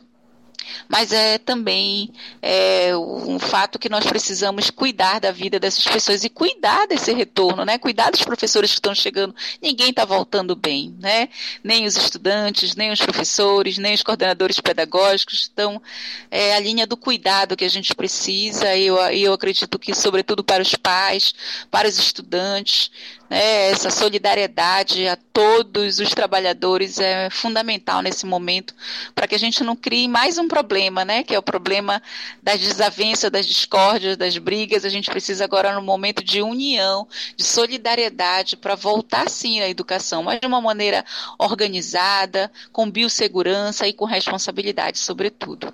[0.88, 2.12] mas é também
[2.42, 7.66] é, um fato que nós precisamos cuidar da vida dessas pessoas e cuidar desse retorno,
[7.66, 7.78] né?
[7.78, 9.36] Cuidar dos professores que estão chegando.
[9.62, 11.30] Ninguém está voltando bem, né?
[11.64, 15.50] Nem os estudantes, nem os professores, nem os coordenadores pedagógicos.
[15.52, 15.82] Então,
[16.30, 20.44] é a linha do cuidado que a gente precisa e eu, eu acredito que, sobretudo
[20.44, 21.34] para os pais,
[21.70, 22.92] para os estudantes,
[23.34, 28.76] né, essa solidariedade a todos os trabalhadores é fundamental nesse momento
[29.16, 32.00] para que a gente não crie mais um problema, né, que é o problema
[32.44, 34.86] das desavenças, das discórdias, das brigas.
[34.86, 40.22] A gente precisa agora, no momento de união, de solidariedade, para voltar sim à educação,
[40.22, 41.04] mas de uma maneira
[41.40, 45.74] organizada, com biossegurança e com responsabilidade, sobretudo.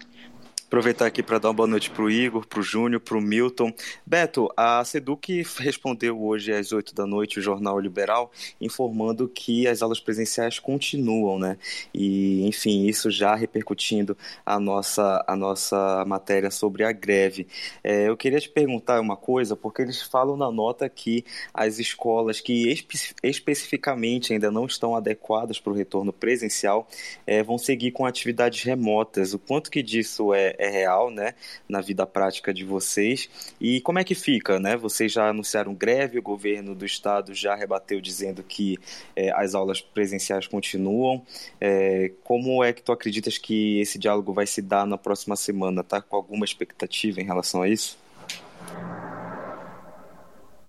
[0.69, 3.21] Aproveitar aqui para dar uma boa noite para o Igor, para o Júnior, para o
[3.21, 3.73] Milton.
[4.05, 9.81] Beto, a Seduc respondeu hoje às 8 da noite o Jornal Liberal, informando que as
[9.81, 11.57] aulas presenciais continuam, né?
[11.91, 14.15] E, enfim, isso já repercutindo
[14.45, 17.47] a nossa, a nossa matéria sobre a greve.
[17.83, 22.39] É, eu queria te perguntar uma coisa, porque eles falam na nota que as escolas
[22.39, 26.87] que espe especificamente ainda não estão adequadas para o retorno presencial
[27.25, 29.33] é, vão seguir com atividades remotas.
[29.33, 31.33] O quanto que disso é é real, né,
[31.67, 33.29] na vida prática de vocês.
[33.59, 34.75] E como é que fica, né?
[34.75, 38.77] Vocês já anunciaram greve, o governo do estado já rebateu dizendo que
[39.15, 41.23] é, as aulas presenciais continuam.
[41.59, 45.83] É, como é que tu acreditas que esse diálogo vai se dar na próxima semana?
[45.83, 47.97] Tá com alguma expectativa em relação a isso?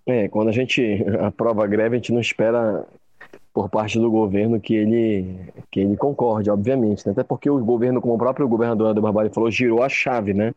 [0.07, 2.87] É, quando a gente aprova a greve, a gente não espera
[3.53, 7.05] por parte do governo que ele, que ele concorde, obviamente.
[7.07, 7.13] Né?
[7.13, 10.55] Até porque o governo, como o próprio governador do Barbalho falou, girou a chave, né?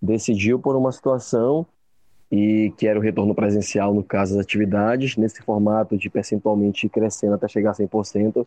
[0.00, 1.66] Decidiu por uma situação
[2.30, 7.34] e que era o retorno presencial no caso das atividades, nesse formato de percentualmente crescendo
[7.34, 8.46] até chegar a 100%,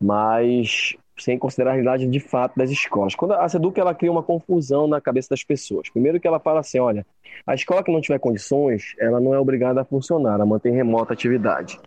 [0.00, 3.14] mas sem considerar a realidade de fato das escolas.
[3.14, 5.90] Quando a SEDUC ela cria uma confusão na cabeça das pessoas.
[5.90, 7.04] Primeiro que ela fala assim, olha,
[7.46, 11.12] a escola que não tiver condições, ela não é obrigada a funcionar, a manter remota
[11.12, 11.78] atividade.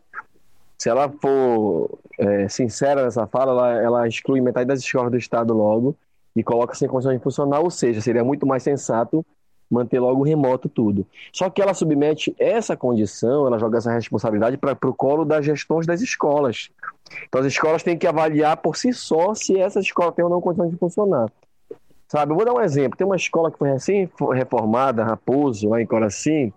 [0.78, 5.54] Se ela for é, sincera nessa fala, ela, ela exclui metade das escolas do estado
[5.54, 5.96] logo
[6.36, 9.26] e coloca sem condições de funcionar, ou seja, seria muito mais sensato
[9.70, 11.06] manter logo remoto tudo.
[11.34, 15.88] Só que ela submete essa condição, ela joga essa responsabilidade para o colo das gestões
[15.88, 16.70] das escolas.
[17.28, 20.42] Então as escolas têm que avaliar por si só se essa escola tem ou não
[20.42, 21.32] condições de funcionar.
[22.08, 22.98] Sabe, eu vou dar um exemplo.
[22.98, 26.54] Tem uma escola que foi recém-reformada, Raposo, lá em Coraci,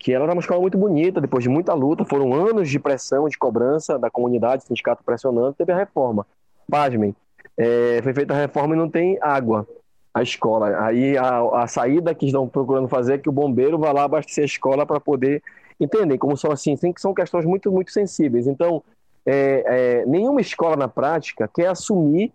[0.00, 3.28] que ela era uma escola muito bonita, depois de muita luta, foram anos de pressão,
[3.28, 6.26] de cobrança da comunidade, sindicato pressionando, teve a reforma.
[6.68, 7.14] Pasmem,
[7.54, 9.68] é, foi feita a reforma e não tem água
[10.14, 10.86] a escola.
[10.86, 14.42] Aí a, a saída que estão procurando fazer é que o bombeiro vá lá abastecer
[14.42, 15.42] a escola para poder
[15.78, 18.46] entender como são assim, são questões muito, muito sensíveis.
[18.46, 18.82] Então,
[19.26, 22.32] é, é, nenhuma escola na prática quer assumir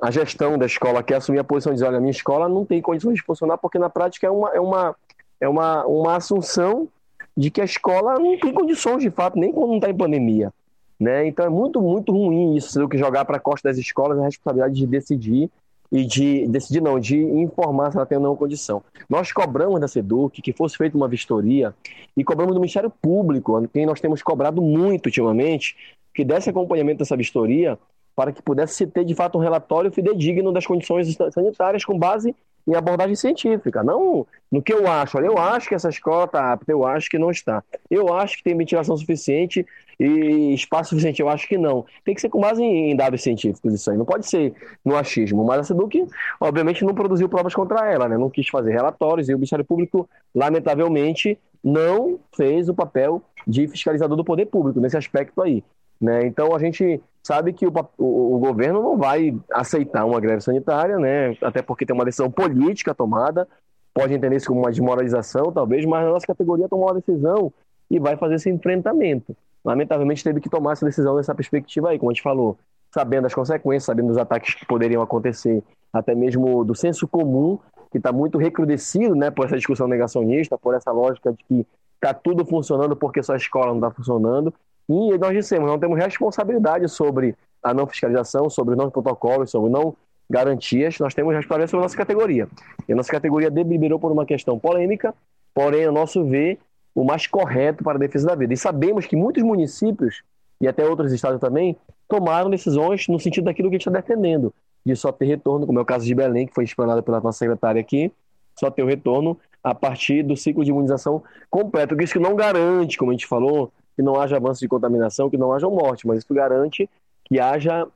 [0.00, 2.80] a gestão da escola, quer assumir a posição de dizer, olha, minha escola não tem
[2.80, 4.96] condições de funcionar, porque na prática é uma, é uma,
[5.40, 6.88] é uma, uma assunção
[7.36, 10.52] de que a escola não tem condições de fato, nem quando não está em pandemia.
[10.98, 11.26] Né?
[11.26, 14.24] Então é muito, muito ruim isso, do que jogar para a costa das escolas a
[14.24, 15.50] responsabilidade de decidir
[15.90, 18.82] e de decidir não, de informar se ela tem ou não condição.
[19.08, 21.74] Nós cobramos da SEDUC que fosse feita uma vistoria
[22.16, 25.76] e cobramos do Ministério Público, quem nós temos cobrado muito ultimamente,
[26.14, 27.78] que desse acompanhamento dessa vistoria
[28.14, 32.34] para que pudesse ter de fato um relatório fidedigno das condições sanitárias com base
[32.66, 35.18] em abordagem científica, não no que eu acho.
[35.18, 37.62] Olha, eu acho que essa escola está apta, eu acho que não está.
[37.90, 39.66] Eu acho que tem ventilação suficiente
[39.98, 41.84] e espaço suficiente, eu acho que não.
[42.04, 44.54] Tem que ser com base em dados científicos isso aí, não pode ser
[44.84, 45.44] no achismo.
[45.44, 46.06] Mas a SEDUC,
[46.40, 48.16] obviamente, não produziu provas contra ela, né?
[48.16, 54.16] não quis fazer relatórios e o Ministério Público, lamentavelmente, não fez o papel de fiscalizador
[54.16, 55.62] do poder público nesse aspecto aí.
[56.04, 56.26] Né?
[56.26, 60.98] Então a gente sabe que o, o, o, governo não vai aceitar uma greve sanitária,
[60.98, 61.34] né?
[61.40, 63.48] até porque tem uma decisão política tomada,
[63.94, 67.50] pode entender isso como uma desmoralização, talvez, mas a nossa categoria tomou uma decisão
[67.90, 69.34] e vai fazer esse enfrentamento.
[69.64, 72.58] Lamentavelmente teve que tomar essa decisão nessa perspectiva aí, como a gente falou,
[72.92, 77.58] sabendo as consequências, sabendo dos ataques que poderiam acontecer, até mesmo do senso comum,
[77.90, 82.12] que está muito recrudescido né, por essa discussão negacionista, por essa lógica de que está
[82.12, 84.52] tudo funcionando porque só a escola não está funcionando.
[84.88, 89.96] E nós dissemos, não temos responsabilidade sobre a não fiscalização, sobre não protocolos, sobre não
[90.28, 92.48] garantias, nós temos responsabilidade sobre a nossa categoria.
[92.88, 95.14] E a nossa categoria deliberou por uma questão polêmica,
[95.54, 96.58] porém, a nosso ver,
[96.94, 98.52] o mais correto para a defesa da vida.
[98.52, 100.22] E sabemos que muitos municípios,
[100.60, 101.76] e até outros estados também,
[102.08, 104.52] tomaram decisões no sentido daquilo que a gente está defendendo,
[104.84, 107.38] de só ter retorno, como é o caso de Belém, que foi explanado pela nossa
[107.38, 108.12] secretária aqui,
[108.58, 112.00] só ter o retorno a partir do ciclo de imunização completo.
[112.00, 115.36] Isso que não garante, como a gente falou, que não haja avanço de contaminação, que
[115.36, 116.88] não haja morte, mas isso garante
[117.24, 117.86] que haja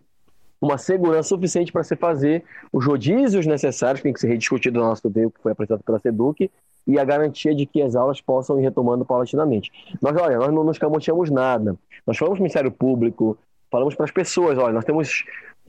[0.61, 4.87] uma segurança suficiente para se fazer os rodízios necessários, que tem que ser rediscutido no
[4.87, 6.51] nosso tempo, que foi apresentado pela SEDUC,
[6.87, 9.71] e a garantia de que as aulas possam ir retomando paulatinamente.
[10.01, 11.77] Nós, olha, nós não nos camoteamos nada.
[12.07, 13.37] Nós falamos para o Ministério Público,
[13.71, 15.25] falamos para as pessoas, olha, nós temos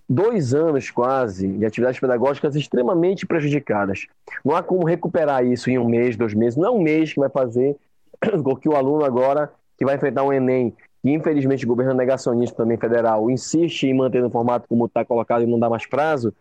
[0.09, 4.07] dois anos quase de atividades pedagógicas extremamente prejudicadas.
[4.43, 6.57] Não há como recuperar isso em um mês, dois meses.
[6.57, 7.75] Não é um mês que vai fazer
[8.43, 12.57] com que o aluno agora que vai enfrentar um Enem, e infelizmente o governo negacionista
[12.57, 16.34] também federal insiste em manter no formato como está colocado e não dá mais prazo,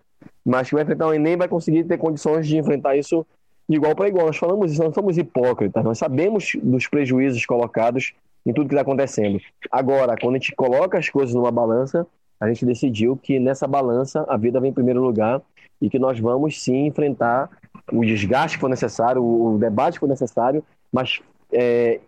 [0.45, 3.24] mas que vai enfrentar um Enem vai conseguir ter condições de enfrentar isso
[3.68, 4.26] de igual para igual.
[4.26, 8.12] Nós falamos isso, não somos hipócritas, nós sabemos dos prejuízos colocados
[8.45, 9.39] em tudo que está acontecendo.
[9.70, 12.05] Agora, quando a gente coloca as coisas numa balança,
[12.41, 15.41] a gente decidiu que nessa balança a vida vem em primeiro lugar
[15.80, 17.51] e que nós vamos sim enfrentar
[17.93, 21.20] o desgaste que for necessário, o debate que for necessário, mas
[21.53, 22.01] é,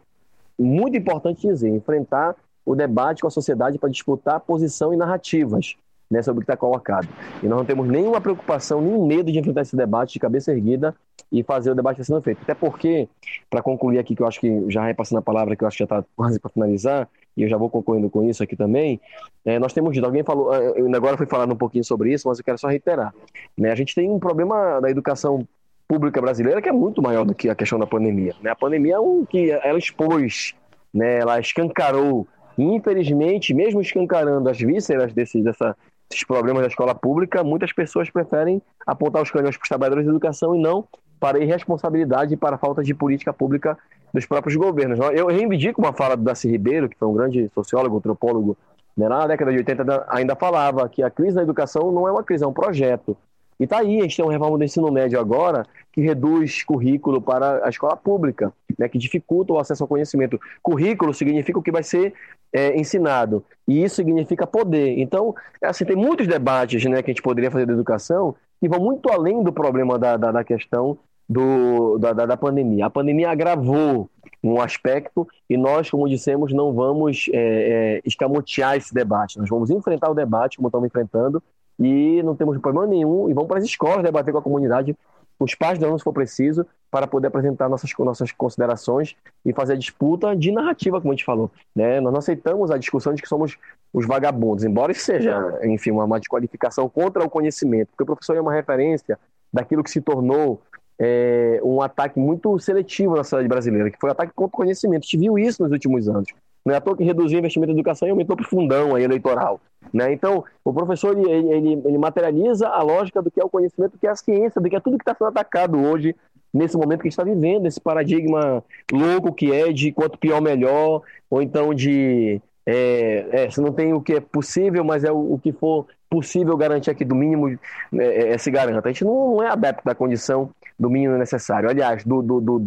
[0.63, 5.77] muito importante dizer, enfrentar o debate com a sociedade para disputar posição e narrativas
[6.11, 7.09] né, sobre o que está colocado.
[7.43, 10.95] E nós não temos nenhuma preocupação, nenhum medo de enfrentar esse debate de cabeça erguida
[11.31, 12.43] e fazer o debate sendo feito.
[12.43, 13.09] Até porque,
[13.49, 15.83] para concluir aqui, que eu acho que já repassando a palavra, que eu acho que
[15.83, 19.01] já está quase para finalizar, e eu já vou concluindo com isso aqui também,
[19.45, 22.39] é, nós temos dito, alguém falou, é, agora fui falando um pouquinho sobre isso, mas
[22.39, 23.15] eu quero só reiterar.
[23.57, 23.71] Né?
[23.71, 25.47] A gente tem um problema da educação
[25.91, 28.33] pública brasileira que é muito maior do que a questão da pandemia.
[28.41, 28.49] Né?
[28.49, 30.55] A pandemia é um que ela expôs,
[30.95, 31.19] né?
[31.19, 35.77] ela escancarou, e infelizmente, mesmo escancarando as vísceras desse, dessa,
[36.09, 40.11] desses problemas da escola pública, muitas pessoas preferem apontar os canhões para os trabalhadores de
[40.11, 40.87] educação e não
[41.19, 43.77] para a irresponsabilidade e para a falta de política pública
[44.15, 45.01] dos próprios governos.
[45.13, 48.57] Eu reivindico uma fala do Darcy Ribeiro, que foi um grande sociólogo, antropólogo,
[48.97, 52.23] né, na década de 80 ainda falava que a crise da educação não é uma
[52.23, 53.17] crise, é um projeto.
[53.61, 57.21] E está aí, a gente tem uma reforma do ensino médio agora que reduz currículo
[57.21, 60.41] para a escola pública, né, que dificulta o acesso ao conhecimento.
[60.63, 62.15] Currículo significa o que vai ser
[62.51, 64.99] é, ensinado, e isso significa poder.
[64.99, 68.81] Então, assim, tem muitos debates né, que a gente poderia fazer da educação que vão
[68.81, 70.99] muito além do problema da, da, da questão
[71.29, 72.87] do, da, da, pandemia.
[72.87, 74.11] A pandemia agravou
[74.43, 79.39] um aspecto e nós, como dissemos, não vamos é, é, escamotear esse debate.
[79.39, 81.43] Nós vamos enfrentar o debate, como estamos enfrentando,
[81.81, 84.95] e não temos problema nenhum, e vamos para as escolas debater com a comunidade,
[85.39, 89.53] com os pais de alunos, se for preciso, para poder apresentar nossas, nossas considerações e
[89.55, 91.51] fazer a disputa de narrativa, como a gente falou.
[91.75, 91.99] Né?
[92.01, 93.57] Nós não aceitamos a discussão de que somos
[93.93, 98.37] os vagabundos, embora isso seja, enfim, uma, uma desqualificação contra o conhecimento, porque o professor
[98.37, 99.19] é uma referência
[99.53, 100.61] daquilo que se tornou
[100.99, 105.05] é, um ataque muito seletivo na sociedade brasileira, que foi o ataque contra o conhecimento.
[105.05, 106.29] A gente viu isso nos últimos anos.
[106.65, 108.95] Não é à toa que reduziu o investimento em educação e aumentou para o fundão
[108.95, 109.61] aí, eleitoral.
[109.93, 110.13] Né?
[110.13, 113.99] Então, o professor ele, ele, ele, materializa a lógica do que é o conhecimento, do
[113.99, 116.15] que é a ciência, do que é tudo que está sendo atacado hoje,
[116.53, 120.41] nesse momento que a gente está vivendo, esse paradigma louco que é de quanto pior,
[120.41, 125.11] melhor, ou então de é, é, se não tem o que é possível, mas é
[125.11, 127.59] o, o que for possível garantir aqui do mínimo
[127.95, 128.89] é, é, se garanta.
[128.89, 131.69] A gente não, não, é adepto da condição do mínimo necessário.
[131.69, 132.59] Aliás, do, do, do,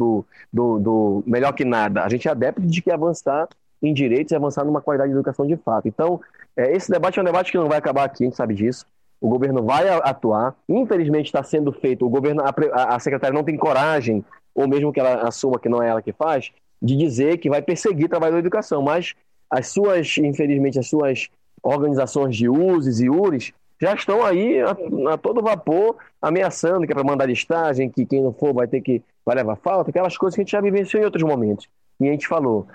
[0.52, 2.04] do, do melhor que nada.
[2.04, 3.48] A gente é adepto de que avançar
[3.84, 5.88] em direitos e avançar numa qualidade de educação de fato.
[5.88, 6.22] Então,
[6.56, 8.86] é, esse debate é um debate que não vai acabar aqui, a gente sabe disso.
[9.20, 10.56] O governo vai atuar.
[10.68, 12.06] Infelizmente está sendo feito.
[12.06, 14.24] O governo, a, a secretária não tem coragem,
[14.56, 17.62] ou mesmo que ela assuma que não é ela que faz, de dizer que vai
[17.62, 18.82] perseguir trabalho da educação.
[18.82, 19.14] Mas
[19.50, 21.30] as suas, infelizmente, as suas
[21.62, 24.76] organizações de USES e URIs já estão aí a,
[25.14, 28.82] a todo vapor ameaçando que é para mandar listagem, que quem não for vai ter
[28.82, 31.68] que vai levar falta, aquelas coisas que a gente já vivenciou em outros momentos.
[32.00, 32.68] E a gente falou,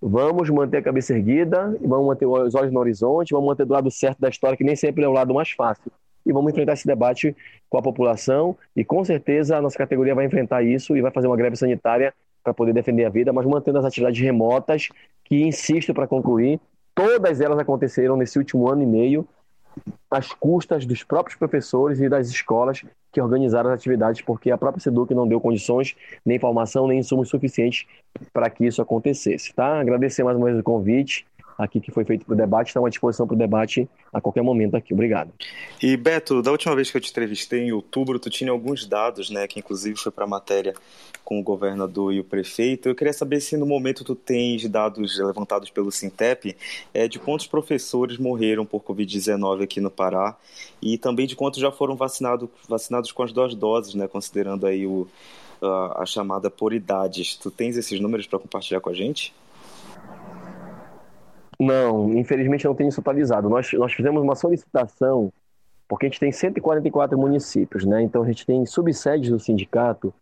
[0.00, 3.90] vamos manter a cabeça erguida, vamos manter os olhos no horizonte, vamos manter do lado
[3.90, 5.90] certo da história, que nem sempre é o lado mais fácil.
[6.24, 7.36] E vamos enfrentar esse debate
[7.68, 11.28] com a população e com certeza a nossa categoria vai enfrentar isso e vai fazer
[11.28, 14.88] uma greve sanitária para poder defender a vida, mas mantendo as atividades remotas,
[15.24, 16.60] que insisto para concluir,
[16.94, 19.26] todas elas aconteceram nesse último ano e meio,
[20.10, 24.80] às custas dos próprios professores e das escolas que organizaram as atividades, porque a própria
[24.82, 27.86] SEDUC não deu condições, nem informação, nem insumos suficientes
[28.32, 29.54] para que isso acontecesse.
[29.54, 29.80] Tá?
[29.80, 31.26] Agradecer mais uma vez o convite
[31.58, 34.42] aqui que foi feito para o debate, estamos à disposição para o debate a qualquer
[34.42, 34.92] momento aqui.
[34.92, 35.32] Obrigado.
[35.82, 39.30] E Beto, da última vez que eu te entrevistei em outubro, tu tinha alguns dados,
[39.30, 40.74] né, que inclusive foi para a matéria
[41.24, 42.88] com o governador e o prefeito.
[42.88, 46.56] Eu queria saber se no momento tu tens dados levantados pelo Sintep
[46.94, 50.36] é, de quantos professores morreram por Covid-19 aqui no Pará
[50.80, 54.86] e também de quantos já foram vacinado, vacinados com as duas doses, né, considerando aí
[54.86, 55.08] o,
[55.60, 57.34] a, a chamada por idades.
[57.34, 59.34] Tu tens esses números para compartilhar com a gente?
[61.58, 63.48] Não, infelizmente não tem isso atualizado.
[63.48, 65.32] Nós, nós fizemos uma solicitação,
[65.88, 68.02] porque a gente tem 144 municípios, né?
[68.02, 70.12] Então a gente tem subsedes do sindicato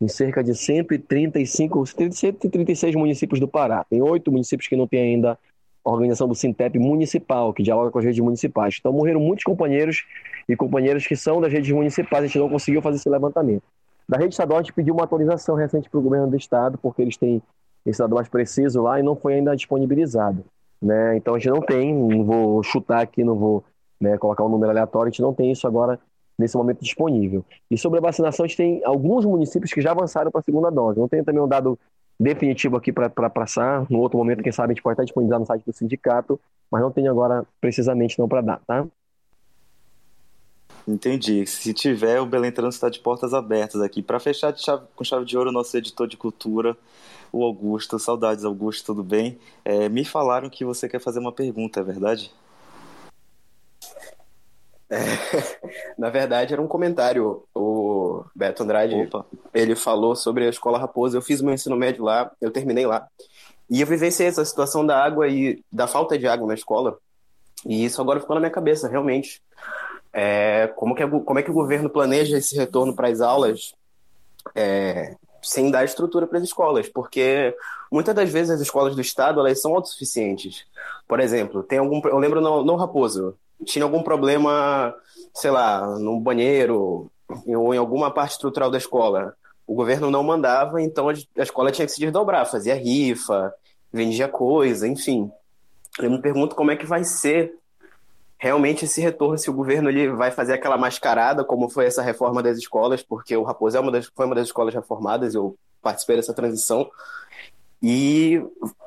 [0.00, 3.84] em cerca de 135, 136 municípios do Pará.
[3.84, 5.38] Tem oito municípios que não têm ainda
[5.84, 8.76] a organização do Sintep municipal, que dialoga com as redes municipais.
[8.78, 10.04] Então morreram muitos companheiros
[10.48, 13.62] e companheiras que são das redes municipais, a gente não conseguiu fazer esse levantamento.
[14.08, 17.00] Da rede estadual, a gente pediu uma atualização recente para o governo do estado, porque
[17.00, 17.40] eles têm
[17.86, 20.44] esse dado mais preciso lá e não foi ainda disponibilizado.
[20.80, 21.16] Né?
[21.16, 23.64] Então a gente não tem, não vou chutar aqui, não vou
[24.00, 25.98] né, colocar um número aleatório, a gente não tem isso agora
[26.38, 27.44] nesse momento disponível.
[27.70, 30.70] E sobre a vacinação, a gente tem alguns municípios que já avançaram para a segunda
[30.70, 30.98] dose.
[30.98, 31.78] Não tem também um dado
[32.18, 33.86] definitivo aqui para passar.
[33.90, 36.80] No outro momento, quem sabe, a gente pode estar disponibilizado no site do sindicato, mas
[36.80, 38.86] não tem agora precisamente não para dar, tá?
[40.88, 41.46] Entendi.
[41.46, 44.02] Se tiver, o Belém Trânsito está de portas abertas aqui.
[44.02, 46.76] Para fechar chave, com chave de ouro, nosso editor de cultura,
[47.32, 47.98] o Augusto.
[47.98, 49.38] Saudades, Augusto, tudo bem?
[49.64, 52.32] É, me falaram que você quer fazer uma pergunta, é verdade?
[54.90, 54.98] É,
[55.96, 57.44] na verdade, era um comentário.
[57.54, 59.24] O Beto Andrade, Opa.
[59.54, 61.16] ele falou sobre a Escola Raposa.
[61.16, 63.06] Eu fiz meu ensino médio lá, eu terminei lá.
[63.70, 66.98] E eu vivenciei essa situação da água e da falta de água na escola.
[67.64, 69.40] E isso agora ficou na minha cabeça, realmente.
[70.12, 73.74] É, como, que é, como é que o governo planeja esse retorno para as aulas?
[74.56, 77.54] É, sem dar estrutura para as escolas, porque
[77.90, 80.64] muitas das vezes as escolas do estado elas são autossuficientes.
[81.06, 84.94] Por exemplo, tem algum, eu lembro no, no Raposo, tinha algum problema,
[85.34, 87.10] sei lá, no banheiro
[87.46, 89.34] ou em alguma parte estrutural da escola.
[89.66, 93.52] O governo não mandava, então a escola tinha que se desdobrar, fazia rifa,
[93.92, 95.30] vendia coisa, enfim.
[95.98, 97.54] Eu me pergunto como é que vai ser
[98.40, 102.42] realmente esse retorno, se o governo ele vai fazer aquela mascarada, como foi essa reforma
[102.42, 106.16] das escolas, porque o Raposo é uma das, foi uma das escolas reformadas, eu participei
[106.16, 106.90] dessa transição,
[107.82, 108.42] e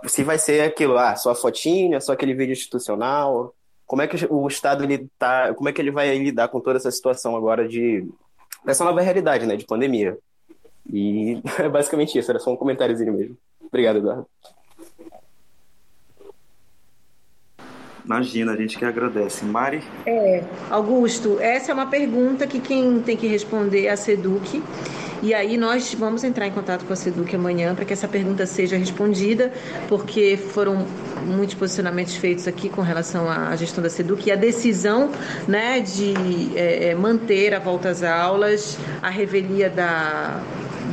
[0.08, 3.54] se vai ser aquilo, ah, só a fotinha, só aquele vídeo institucional,
[3.86, 6.78] como é que o Estado ele tá, como é que ele vai lidar com toda
[6.78, 8.10] essa situação agora de
[8.66, 10.18] essa nova realidade, né, de pandemia?
[10.92, 13.38] E é basicamente isso, era só um comentáriozinho mesmo.
[13.62, 14.26] Obrigado, Eduardo.
[18.06, 19.46] Imagina, a gente que agradece.
[19.46, 19.82] Mari?
[20.06, 24.62] É, Augusto, essa é uma pergunta que quem tem que responder é a SEDUC.
[25.24, 28.46] E aí nós vamos entrar em contato com a SEDUC amanhã para que essa pergunta
[28.46, 29.54] seja respondida,
[29.88, 30.86] porque foram
[31.26, 35.10] muitos posicionamentos feitos aqui com relação à gestão da SEDUC e a decisão
[35.48, 36.14] né, de
[36.58, 40.44] é, é manter a volta às aulas, a revelia da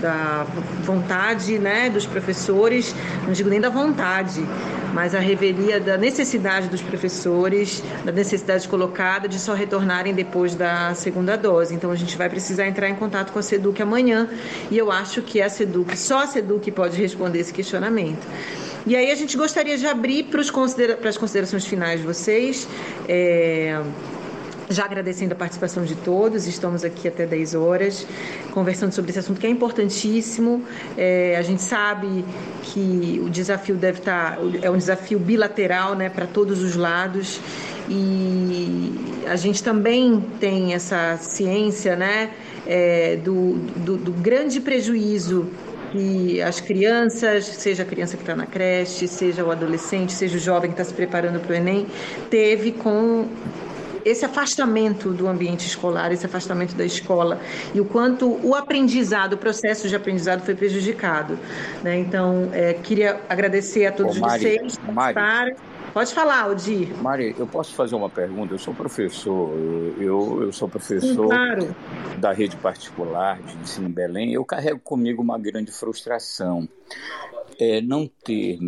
[0.01, 0.47] da
[0.83, 2.95] vontade né, dos professores,
[3.25, 4.45] não digo nem da vontade,
[4.93, 10.95] mas a revelia da necessidade dos professores, da necessidade colocada de só retornarem depois da
[10.95, 11.75] segunda dose.
[11.75, 14.29] Então a gente vai precisar entrar em contato com a SEDUC amanhã
[14.71, 18.27] e eu acho que a SEDUC, só a SEDUC pode responder esse questionamento.
[18.87, 22.67] E aí a gente gostaria de abrir para, considera para as considerações finais de vocês.
[23.09, 23.81] É
[24.71, 28.07] já agradecendo a participação de todos, estamos aqui até 10 horas
[28.53, 30.65] conversando sobre esse assunto que é importantíssimo.
[30.97, 32.25] É, a gente sabe
[32.63, 37.41] que o desafio deve estar, é um desafio bilateral né, para todos os lados
[37.89, 38.93] e
[39.27, 42.31] a gente também tem essa ciência né,
[42.65, 45.51] é, do, do, do grande prejuízo
[45.91, 50.41] que as crianças, seja a criança que está na creche, seja o adolescente, seja o
[50.41, 51.89] jovem que está se preparando para o Enem,
[52.31, 53.27] teve com
[54.05, 57.41] esse afastamento do ambiente escolar, esse afastamento da escola
[57.75, 61.39] e o quanto o aprendizado, o processo de aprendizado foi prejudicado.
[61.83, 61.99] Né?
[61.99, 64.81] Então, é, queria agradecer a todos Ô, Mari, vocês.
[64.93, 65.57] Mari.
[65.93, 66.89] Pode falar, Odir.
[67.03, 68.55] Mari, eu posso fazer uma pergunta?
[68.55, 69.51] Eu sou professor,
[69.99, 71.75] eu, eu sou professor Sim, claro.
[72.19, 74.33] da rede particular de ensino em Belém.
[74.33, 76.69] Eu carrego comigo uma grande frustração.
[77.59, 78.59] É não ter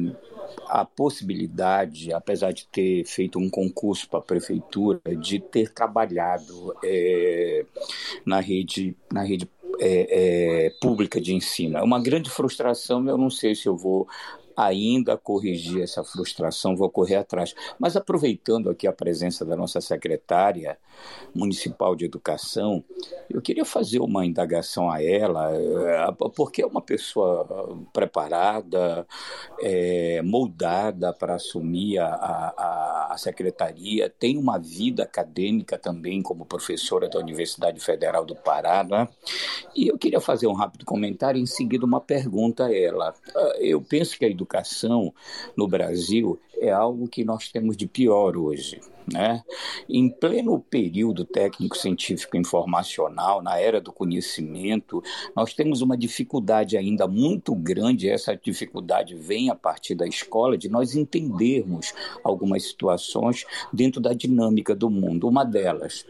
[0.66, 7.64] a possibilidade, apesar de ter feito um concurso para a prefeitura, de ter trabalhado é,
[8.24, 9.48] na rede, na rede
[9.80, 11.78] é, é, pública de ensino.
[11.78, 14.06] É uma grande frustração, eu não sei se eu vou
[14.56, 17.54] ainda corrigir essa frustração, vou correr atrás.
[17.78, 20.78] Mas aproveitando aqui a presença da nossa secretária
[21.34, 22.84] municipal de educação,
[23.28, 29.06] eu queria fazer uma indagação a ela, eh, porque é uma pessoa preparada,
[29.60, 37.08] é, moldada para assumir a, a, a secretaria, tem uma vida acadêmica também como professora
[37.08, 39.08] da Universidade Federal do Pará, né?
[39.74, 43.14] E eu queria fazer um rápido comentário e em seguida uma pergunta a ela.
[43.34, 45.14] Ah, eu penso que a educação
[45.56, 48.80] no Brasil é algo que nós temos de pior hoje.
[49.12, 49.42] Né?
[49.88, 55.02] Em pleno período técnico-científico informacional, na era do conhecimento,
[55.34, 60.68] nós temos uma dificuldade ainda muito grande, essa dificuldade vem a partir da escola, de
[60.68, 65.28] nós entendermos algumas situações dentro da dinâmica do mundo.
[65.28, 66.06] Uma delas,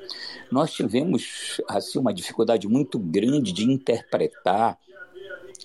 [0.51, 4.79] nós tivemos assim, uma dificuldade muito grande de interpretar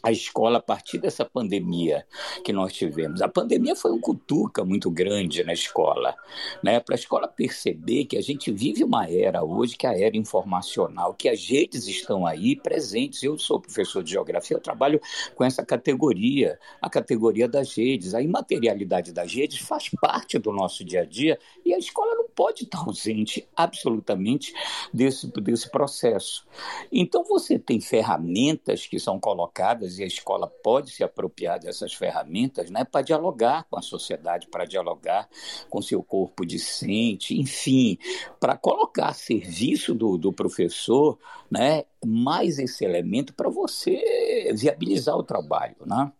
[0.03, 2.05] a escola a partir dessa pandemia
[2.43, 3.21] que nós tivemos.
[3.21, 6.15] A pandemia foi um cutuca muito grande na escola,
[6.63, 6.79] né?
[6.79, 10.17] Para a escola perceber que a gente vive uma era hoje que é a era
[10.17, 13.23] informacional, que as redes estão aí presentes.
[13.23, 14.99] Eu sou professor de geografia, eu trabalho
[15.35, 18.13] com essa categoria, a categoria das redes.
[18.13, 22.27] A imaterialidade das redes faz parte do nosso dia a dia e a escola não
[22.29, 24.53] pode estar ausente absolutamente
[24.93, 26.45] desse, desse processo.
[26.91, 32.69] Então você tem ferramentas que são colocadas e a escola pode se apropriar dessas ferramentas
[32.69, 35.29] né, para dialogar com a sociedade, para dialogar
[35.69, 37.97] com seu corpo discente, enfim,
[38.39, 41.17] para colocar a serviço do, do professor
[41.49, 45.75] né, mais esse elemento para você viabilizar o trabalho.
[45.85, 46.11] Né?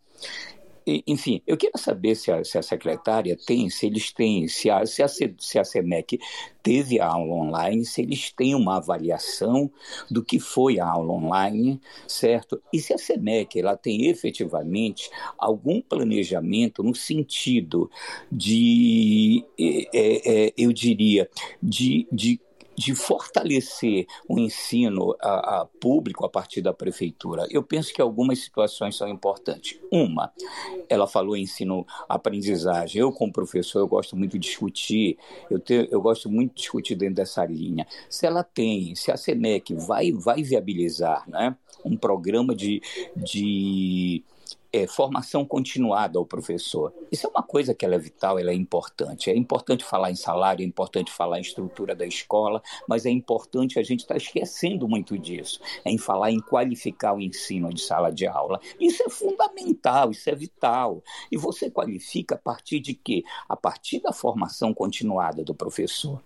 [1.06, 4.84] Enfim, eu queria saber se a, se a, secretária tem, se eles têm, se a,
[4.86, 6.18] se a, se a SEMEC
[6.62, 9.70] teve a aula online, se eles têm uma avaliação
[10.10, 12.60] do que foi a aula online, certo?
[12.72, 17.90] E se a SEMEC ela tem efetivamente algum planejamento no sentido
[18.30, 21.28] de, é, é, eu diria,
[21.62, 22.40] de, de
[22.78, 28.38] de fortalecer o ensino a, a público a partir da prefeitura, eu penso que algumas
[28.38, 29.80] situações são importantes.
[29.90, 30.32] Uma,
[30.88, 33.00] ela falou em ensino-aprendizagem.
[33.00, 35.18] Eu, como professor, eu gosto muito de discutir,
[35.50, 35.60] eu,
[35.90, 37.84] eu gosto muito de discutir dentro dessa linha.
[38.08, 42.80] Se ela tem, se a SENEC vai, vai viabilizar né, um programa de,
[43.16, 44.22] de
[44.72, 46.92] é, formação continuada ao professor.
[47.10, 49.30] Isso é uma coisa que é vital, ela é importante.
[49.30, 53.78] É importante falar em salário, é importante falar em estrutura da escola, mas é importante
[53.78, 57.80] a gente estar tá esquecendo muito disso, é em falar em qualificar o ensino de
[57.80, 58.60] sala de aula.
[58.78, 61.02] Isso é fundamental, isso é vital.
[61.30, 63.24] E você qualifica a partir de quê?
[63.48, 66.22] A partir da formação continuada do professor.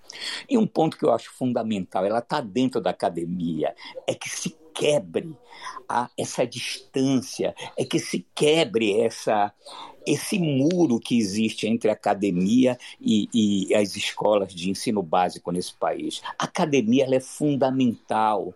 [0.49, 3.75] E um ponto que eu acho fundamental, ela está dentro da academia,
[4.07, 5.37] é que se quebre
[5.89, 9.53] a, essa distância, é que se quebre essa,
[10.07, 15.75] esse muro que existe entre a academia e, e, as escolas de ensino básico nesse
[15.75, 16.23] país.
[16.39, 18.55] A academia é fundamental.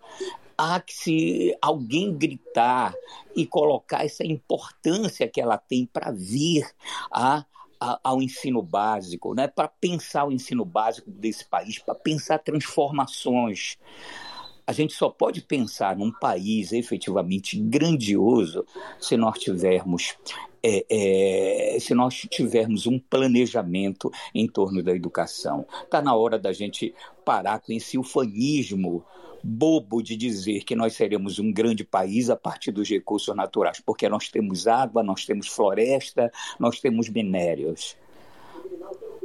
[0.59, 2.95] Há que se alguém gritar
[3.35, 6.67] e colocar essa importância que ela tem para vir
[7.13, 7.45] a
[7.79, 9.47] ao ensino básico, né?
[9.47, 13.77] para pensar o ensino básico desse país, para pensar transformações
[14.67, 18.67] a gente só pode pensar num país efetivamente grandioso
[18.99, 20.17] se nós tivermos
[20.63, 25.65] é, é, se nós tivermos um planejamento em torno da educação.
[25.85, 26.93] Está na hora da gente
[27.25, 29.05] parar com esse ufanismo
[29.45, 34.09] bobo de dizer que nós seremos um grande país a partir dos recursos naturais, porque
[34.09, 37.97] nós temos água, nós temos floresta, nós temos minérios.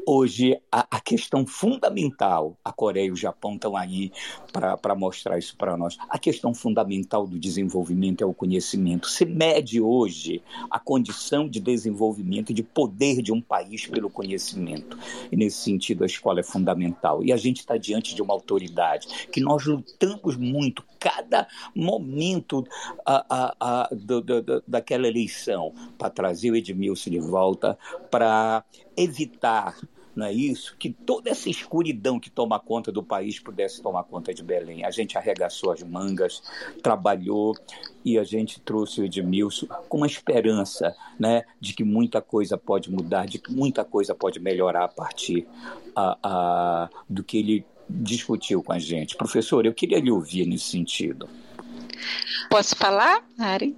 [0.05, 4.11] Hoje, a, a, questão fundamental, a Coreia e o Japão estão aí
[4.51, 5.97] para mostrar isso para nós.
[6.09, 9.07] A questão fundamental do desenvolvimento é o conhecimento.
[9.07, 14.97] Se mede hoje a condição de desenvolvimento e de poder de um país pelo conhecimento.
[15.31, 17.23] E nesse sentido, a escola é fundamental.
[17.23, 22.63] E a gente está diante de uma autoridade que nós lutamos muito, cada momento
[23.05, 27.77] a, a, do, do, daquela eleição, para trazer o Edmilson de volta,
[28.09, 28.63] para
[28.95, 29.75] evitar
[30.15, 30.75] não é isso?
[30.77, 34.83] Que toda essa escuridão que toma conta do país pudesse tomar conta de Belém.
[34.83, 36.43] A gente arregaçou as mangas,
[36.83, 37.55] trabalhou
[38.03, 42.91] e a gente trouxe o Edmilson com uma esperança né, de que muita coisa pode
[42.91, 45.47] mudar, de que muita coisa pode melhorar a partir
[45.95, 49.15] a, a, do que ele discutiu com a gente.
[49.15, 51.29] Professor, eu queria lhe ouvir nesse sentido.
[52.49, 53.75] Posso falar, Ari?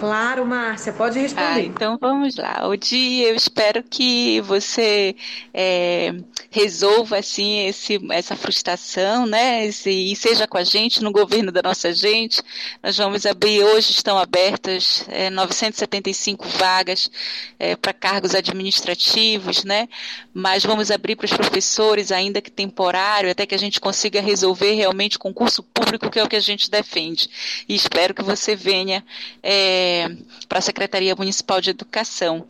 [0.00, 1.46] Claro, Márcia, pode responder.
[1.46, 2.66] Ah, então vamos lá.
[2.66, 5.14] O dia eu espero que você
[5.54, 6.12] é,
[6.52, 9.66] resolva assim esse, essa frustração, né?
[9.66, 12.42] Esse, e seja com a gente no governo da nossa gente.
[12.82, 17.10] Nós vamos abrir hoje estão abertas é, 975 vagas
[17.58, 19.88] é, para cargos administrativos, né?
[20.34, 24.74] Mas vamos abrir para os professores ainda que temporário, até que a gente consiga resolver
[24.74, 27.30] realmente concurso público que é o que a gente defende.
[27.66, 29.02] E espero que você venha
[29.42, 30.14] é,
[30.48, 32.46] para a Secretaria Municipal de Educação.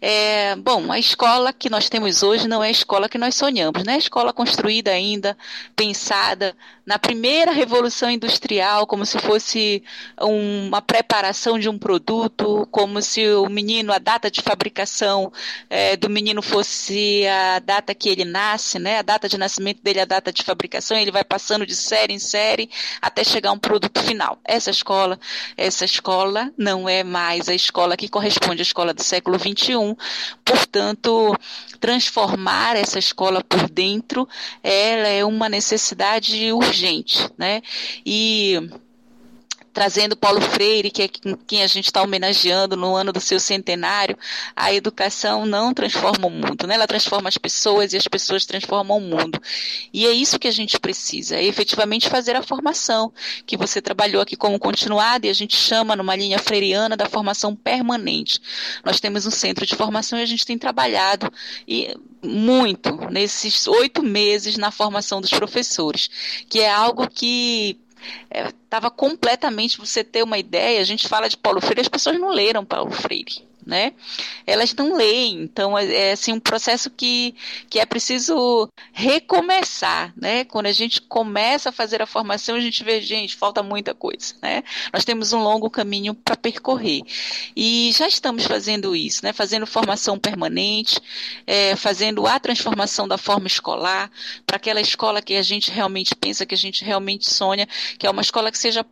[0.00, 3.84] É, bom, a escola que nós temos hoje não é a escola que nós sonhamos,
[3.84, 3.96] né?
[3.96, 5.36] Escola construída ainda,
[5.74, 6.54] pensada
[6.90, 9.80] na primeira revolução industrial, como se fosse
[10.20, 15.32] um, uma preparação de um produto, como se o menino, a data de fabricação
[15.70, 18.98] é, do menino fosse a data que ele nasce, né?
[18.98, 22.18] A data de nascimento dele, a data de fabricação, ele vai passando de série em
[22.18, 22.68] série
[23.00, 24.40] até chegar a um produto final.
[24.44, 25.16] Essa escola,
[25.56, 29.96] essa escola não é mais a escola que corresponde à escola do século XXI.
[30.44, 31.38] Portanto,
[31.78, 34.28] transformar essa escola por dentro,
[34.62, 37.62] ela é uma necessidade urgente, né?
[38.04, 38.70] E
[39.72, 41.08] trazendo Paulo Freire, que é
[41.46, 44.16] quem a gente está homenageando no ano do seu centenário,
[44.54, 46.74] a educação não transforma o mundo, né?
[46.74, 49.40] ela transforma as pessoas e as pessoas transformam o mundo.
[49.92, 53.12] E é isso que a gente precisa, é efetivamente fazer a formação,
[53.46, 57.54] que você trabalhou aqui como continuada e a gente chama numa linha freiriana da formação
[57.54, 58.40] permanente.
[58.84, 61.32] Nós temos um centro de formação e a gente tem trabalhado
[61.66, 66.08] e muito nesses oito meses na formação dos professores,
[66.48, 67.78] que é algo que
[68.32, 72.18] estava é, completamente, você ter uma ideia, a gente fala de Paulo Freire, as pessoas
[72.18, 73.92] não leram Paulo Freire né?
[74.46, 77.34] Elas não leem, então é, é assim um processo que,
[77.68, 80.44] que é preciso recomeçar, né?
[80.44, 84.34] Quando a gente começa a fazer a formação, a gente vê, gente, falta muita coisa,
[84.42, 84.62] né?
[84.92, 87.02] Nós temos um longo caminho para percorrer
[87.56, 89.32] e já estamos fazendo isso, né?
[89.32, 91.00] Fazendo formação permanente,
[91.46, 94.10] é, fazendo a transformação da forma escolar
[94.46, 97.66] para aquela escola que a gente realmente pensa, que a gente realmente sonha,
[97.98, 98.84] que é uma escola que seja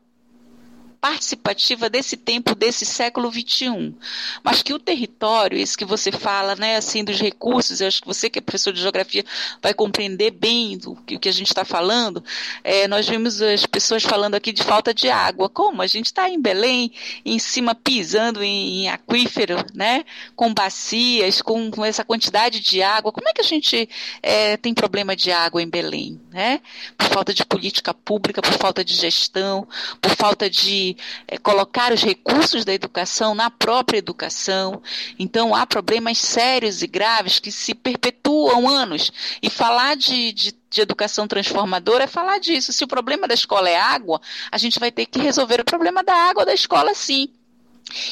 [1.01, 3.95] participativa desse tempo, desse século XXI.
[4.43, 8.07] Mas que o território, esse que você fala, né, assim, dos recursos, eu acho que
[8.07, 9.25] você que é professor de geografia
[9.63, 12.23] vai compreender bem do que, o que a gente está falando.
[12.65, 15.49] É, nós vimos as pessoas falando aqui de falta de água.
[15.49, 15.83] Como?
[15.83, 16.93] A gente está em Belém,
[17.25, 20.05] em cima pisando em, em aquífero, né,
[20.35, 23.13] com bacias, com, com, essa quantidade de água.
[23.13, 23.89] Como é que a gente
[24.23, 26.61] é, tem problema de água em Belém, né?
[26.97, 29.67] Por falta de política pública, por falta de gestão,
[30.01, 30.97] por falta de
[31.27, 34.81] é, colocar os recursos da educação na própria educação.
[35.19, 39.11] Então, há problemas sérios e graves que se perpetuam anos.
[39.43, 42.75] E falar de, de de educação transformadora é falar disso.
[42.75, 44.21] Se o problema da escola é água,
[44.53, 47.33] a gente vai ter que resolver o problema da água da escola sim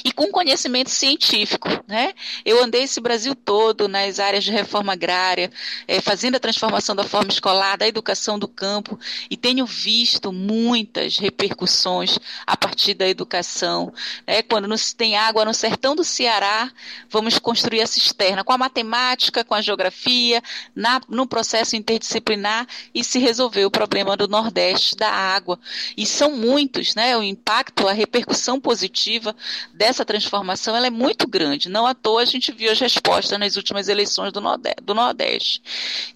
[0.04, 1.68] e com conhecimento científico.
[1.86, 2.14] Né?
[2.44, 5.50] Eu andei esse Brasil todo nas áreas de reforma agrária,
[5.86, 8.98] é, fazendo a transformação da forma escolar, da educação do campo,
[9.30, 13.92] e tenho visto muitas repercussões a partir da educação.
[14.26, 14.42] Né?
[14.42, 16.70] Quando não se tem água no sertão do Ceará,
[17.10, 20.42] vamos construir a cisterna com a matemática, com a geografia,
[20.74, 25.58] na, no processo interdisciplinar, e se resolveu o problema do Nordeste da água.
[25.96, 27.16] E são muitos, né?
[27.16, 29.34] o impacto, a repercussão positiva
[29.76, 31.68] dessa transformação ela é muito grande.
[31.68, 35.62] Não à toa a gente viu as respostas nas últimas eleições do Nordeste.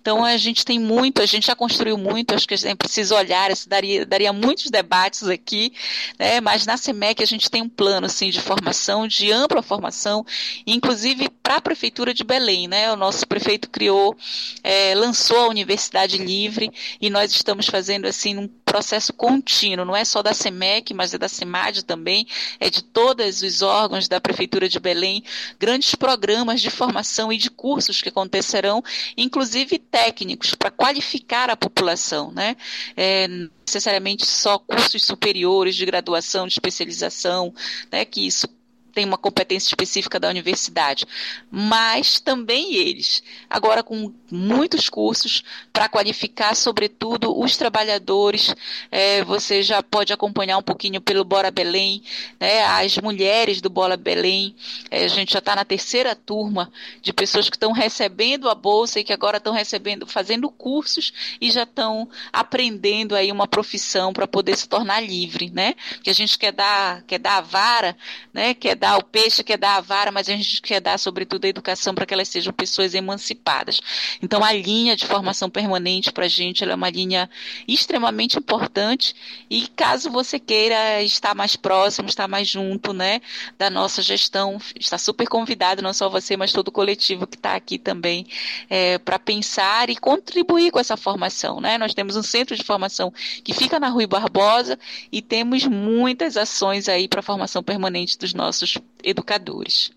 [0.01, 3.15] Então a gente tem muito, a gente já construiu muito, acho que a gente precisa
[3.15, 5.73] olhar, isso daria, daria muitos debates aqui,
[6.19, 6.41] né?
[6.41, 10.25] mas na CEMEC a gente tem um plano assim, de formação, de ampla formação,
[10.67, 12.67] inclusive para a Prefeitura de Belém.
[12.67, 12.91] Né?
[12.91, 14.17] O nosso prefeito criou,
[14.65, 20.05] é, lançou a Universidade Livre e nós estamos fazendo assim um processo contínuo, não é
[20.05, 22.27] só da CEMEC, mas é da CEMAD também,
[22.61, 25.25] é de todos os órgãos da Prefeitura de Belém,
[25.59, 28.83] grandes programas de formação e de cursos que acontecerão,
[29.17, 32.57] inclusive técnicos, para qualificar a população, né?
[32.97, 33.29] É,
[33.67, 37.55] necessariamente só cursos superiores de graduação, de especialização,
[37.91, 38.49] né, que isso
[38.93, 41.07] tem uma competência específica da universidade,
[41.51, 45.43] mas também eles, agora com muitos cursos
[45.73, 48.55] para qualificar, sobretudo, os trabalhadores.
[48.91, 52.03] É, você já pode acompanhar um pouquinho pelo Bora Belém,
[52.39, 54.55] né, as mulheres do Bora Belém.
[54.91, 56.71] É, a gente já está na terceira turma
[57.03, 61.51] de pessoas que estão recebendo a bolsa e que agora estão recebendo, fazendo cursos e
[61.51, 65.75] já estão aprendendo aí uma profissão para poder se tornar livre, né?
[66.03, 67.97] Que a gente quer dar, quer dar a vara,
[68.33, 68.55] né?
[68.55, 71.49] Quer dar o peixe, quer dar a vara, mas a gente quer dar, sobretudo, a
[71.49, 73.81] educação para que elas sejam pessoas emancipadas.
[74.23, 77.29] Então, a linha de formação permanente para a gente é uma linha
[77.67, 79.15] extremamente importante
[79.49, 83.21] e caso você queira estar mais próximo, estar mais junto, né,
[83.59, 87.55] da nossa gestão, está super convidado, não só você, mas todo o coletivo que está
[87.55, 88.27] aqui também,
[88.69, 91.79] é, para pensar e contribuir com essa formação, né?
[91.79, 93.13] Nós temos um centro de formação
[93.43, 94.79] que fica na Rui Barbosa
[95.11, 98.70] e temos muitas ações aí para a formação permanente dos nossos
[99.03, 99.91] educadores.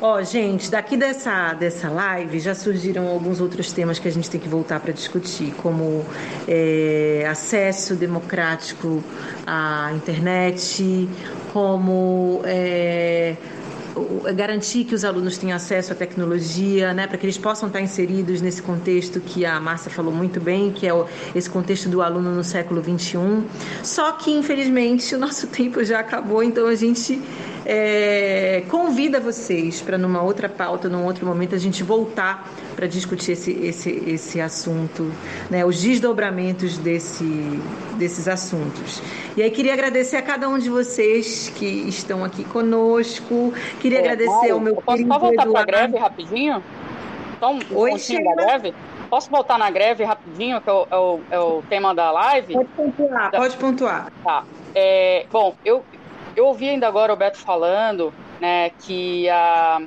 [0.00, 4.30] Ó, oh, gente, daqui dessa, dessa live já surgiram alguns outros temas que a gente
[4.30, 6.06] tem que voltar para discutir, como
[6.46, 9.02] é, acesso democrático
[9.44, 11.08] à internet,
[11.52, 13.36] como é,
[14.34, 18.40] garantir que os alunos tenham acesso à tecnologia, né, para que eles possam estar inseridos
[18.40, 22.34] nesse contexto que a Márcia falou muito bem, que é o, esse contexto do aluno
[22.34, 23.18] no século XXI.
[23.82, 27.20] Só que, infelizmente, o nosso tempo já acabou, então a gente
[27.64, 33.32] é, convida vocês para numa outra pauta, num outro momento, a gente voltar para discutir
[33.32, 35.12] esse, esse, esse assunto,
[35.50, 37.24] né, os desdobramentos desse,
[37.98, 39.02] desses assuntos.
[39.36, 43.52] E aí queria agradecer a cada um de vocês que estão aqui conosco.
[43.88, 46.62] Queria é, agradecer ao meu Posso só voltar para a greve rapidinho?
[47.40, 48.74] Só um Oi, pontinho da greve?
[49.08, 52.52] Posso voltar na greve rapidinho, que é o, é o, é o tema da live?
[52.52, 54.12] Pode pontuar, pode pontuar.
[54.22, 54.44] Tá.
[54.74, 55.82] É, bom, eu,
[56.36, 59.80] eu ouvi ainda agora o Beto falando né, que a,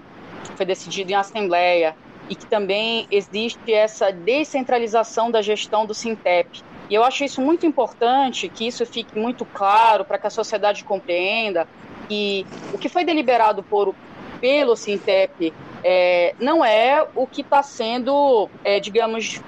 [0.56, 1.96] foi decidido em assembleia
[2.28, 6.64] e que também existe essa descentralização da gestão do Sintep.
[6.90, 10.84] E eu acho isso muito importante, que isso fique muito claro para que a sociedade
[10.84, 11.68] compreenda
[12.12, 13.96] que o que foi deliberado por,
[14.42, 19.42] pelo Sintep é, não é o que está sendo, é, digamos,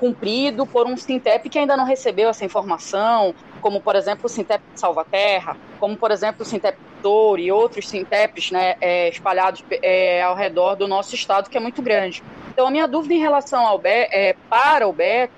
[0.00, 4.60] cumprido por um Sintep que ainda não recebeu essa informação, como, por exemplo, o Sintep
[4.74, 10.20] de Salvaterra, como, por exemplo, o Sintep Douro e outros Sinteps né, é, espalhados é,
[10.22, 12.24] ao redor do nosso estado, que é muito grande.
[12.48, 15.32] Então, a minha dúvida em relação ao Be é, para o Beto,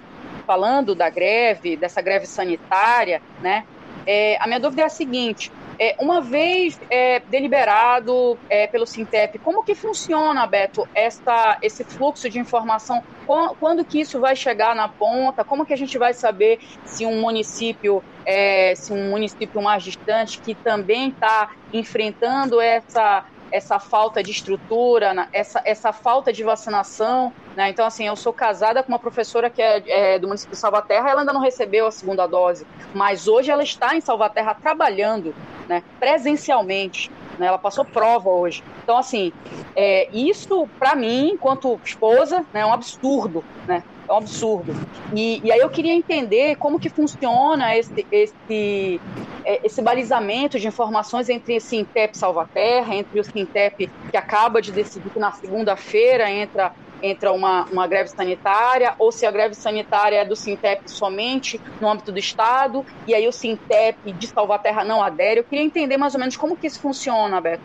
[0.46, 3.64] falando da greve, dessa greve sanitária, né,
[4.06, 9.38] é, a minha dúvida é a seguinte: é, uma vez é, deliberado é, pelo Sintep,
[9.40, 13.02] como que funciona, Beto, esta, esse fluxo de informação?
[13.24, 15.44] Quando, quando, que isso vai chegar na ponta?
[15.44, 20.40] Como que a gente vai saber se um município, é, se um município mais distante
[20.42, 27.32] que também está enfrentando essa essa falta de estrutura, essa, essa falta de vacinação.
[27.54, 27.70] Né?
[27.70, 31.10] Então, assim, eu sou casada com uma professora que é, é, do município de Salvaterra,
[31.10, 35.34] ela ainda não recebeu a segunda dose, mas hoje ela está em Salvaterra trabalhando
[35.68, 37.10] né, presencialmente.
[37.38, 37.46] Né?
[37.46, 38.64] Ela passou prova hoje.
[38.82, 39.32] Então, assim,
[39.76, 43.44] é, isso, para mim, enquanto esposa, né, é um absurdo.
[43.66, 43.82] Né?
[44.08, 44.74] É um absurdo.
[45.14, 49.00] E, e aí eu queria entender como que funciona esse, esse,
[49.44, 54.72] é, esse balizamento de informações entre o Sintep Salvaterra, entre o Sintep que acaba de
[54.72, 56.72] decidir que na segunda-feira entra
[57.02, 61.88] entra uma, uma greve sanitária, ou se a greve sanitária é do Sintep somente no
[61.88, 65.40] âmbito do Estado, e aí o Sintep de Salvaterra não adere.
[65.40, 67.64] Eu queria entender mais ou menos como que isso funciona, Beto.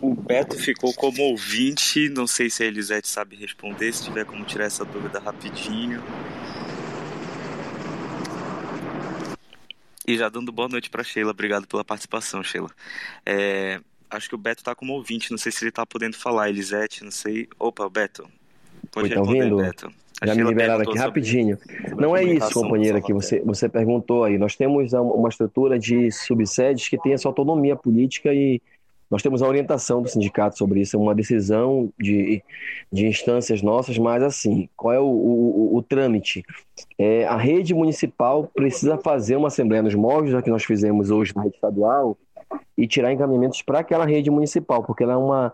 [0.00, 4.44] O Beto ficou como ouvinte, não sei se a Elisete sabe responder, se tiver como
[4.44, 6.02] tirar essa dúvida rapidinho.
[10.06, 12.70] E já dando boa noite para Sheila, obrigado pela participação, Sheila.
[13.26, 13.78] É,
[14.08, 17.04] acho que o Beto está como ouvinte, não sei se ele está podendo falar, Elisete,
[17.04, 17.46] não sei.
[17.58, 18.26] Opa, Beto,
[18.90, 19.56] pode Oi, tá responder, ouvindo?
[19.58, 19.92] Beto.
[20.22, 21.58] A já me liberaram aqui rapidinho.
[21.96, 24.36] Não é isso, companheira, que você, você perguntou aí.
[24.36, 28.60] Nós temos uma estrutura de subsedes que tem essa autonomia política e
[29.10, 32.42] nós temos a orientação do sindicato sobre isso, é uma decisão de,
[32.92, 36.44] de instâncias nossas, mas assim, qual é o, o, o trâmite?
[36.96, 41.34] É, a rede municipal precisa fazer uma assembleia nos móveis, já que nós fizemos hoje
[41.34, 42.16] na rede estadual,
[42.76, 45.52] e tirar encaminhamentos para aquela rede municipal, porque ela é uma,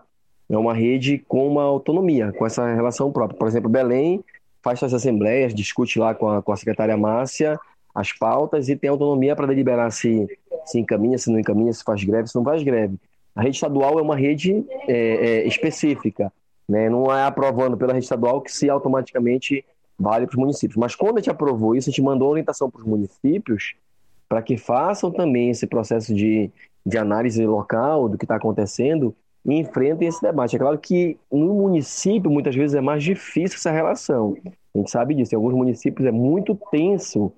[0.49, 3.37] é uma rede com uma autonomia, com essa relação própria.
[3.37, 4.23] Por exemplo, Belém
[4.61, 7.59] faz suas assembleias, discute lá com a, com a secretária Márcia
[7.97, 10.27] as pautas e tem autonomia para deliberar se,
[10.65, 12.95] se encaminha, se não encaminha, se faz greve, se não faz greve.
[13.37, 16.33] A rede estadual é uma rede é, é, específica,
[16.67, 16.89] né?
[16.89, 19.63] não é aprovando pela rede estadual que se automaticamente
[19.97, 20.75] vale para os municípios.
[20.75, 23.75] Mas quando a gente aprovou isso, a gente mandou orientação para os municípios
[24.27, 26.49] para que façam também esse processo de,
[26.83, 29.15] de análise local do que está acontecendo
[29.45, 30.55] e enfrentem esse debate.
[30.55, 34.35] É claro que no município, muitas vezes, é mais difícil essa relação.
[34.73, 35.35] A gente sabe disso.
[35.35, 37.31] Em alguns municípios é muito tenso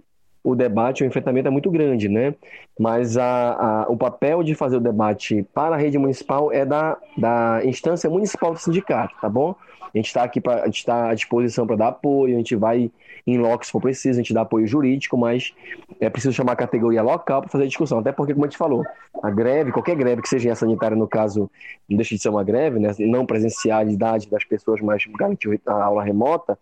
[0.43, 2.33] o debate, o enfrentamento é muito grande, né?
[2.79, 6.97] Mas a, a, o papel de fazer o debate para a rede municipal é da,
[7.17, 9.55] da instância municipal do sindicato, tá bom?
[9.93, 12.55] A gente está aqui, pra, a gente está à disposição para dar apoio, a gente
[12.55, 12.91] vai
[13.25, 15.53] em loco se for preciso, a gente dá apoio jurídico, mas
[15.99, 18.57] é preciso chamar a categoria local para fazer a discussão, até porque, como a gente
[18.57, 18.83] falou,
[19.21, 21.49] a greve, qualquer greve que seja sanitária, no caso,
[21.87, 22.91] não deixa de ser uma greve, né?
[22.99, 26.57] Não presencialidade das pessoas, mas garantir a aula remota,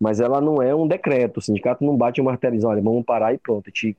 [0.00, 1.36] mas ela não é um decreto.
[1.36, 3.64] O sindicato não bate o martelo e olha, vamos parar e pronto.
[3.66, 3.96] A gente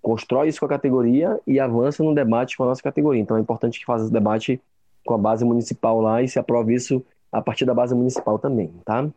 [0.00, 3.20] constrói isso com a categoria e avança no debate com a nossa categoria.
[3.20, 4.60] Então é importante que faça esse debate
[5.04, 8.70] com a base municipal lá e se aprove isso a partir da base municipal também,
[8.84, 9.08] tá?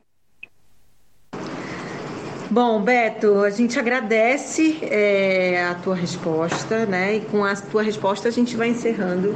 [2.50, 7.16] Bom, Beto, a gente agradece é, a tua resposta, né?
[7.16, 9.36] E com a tua resposta a gente vai encerrando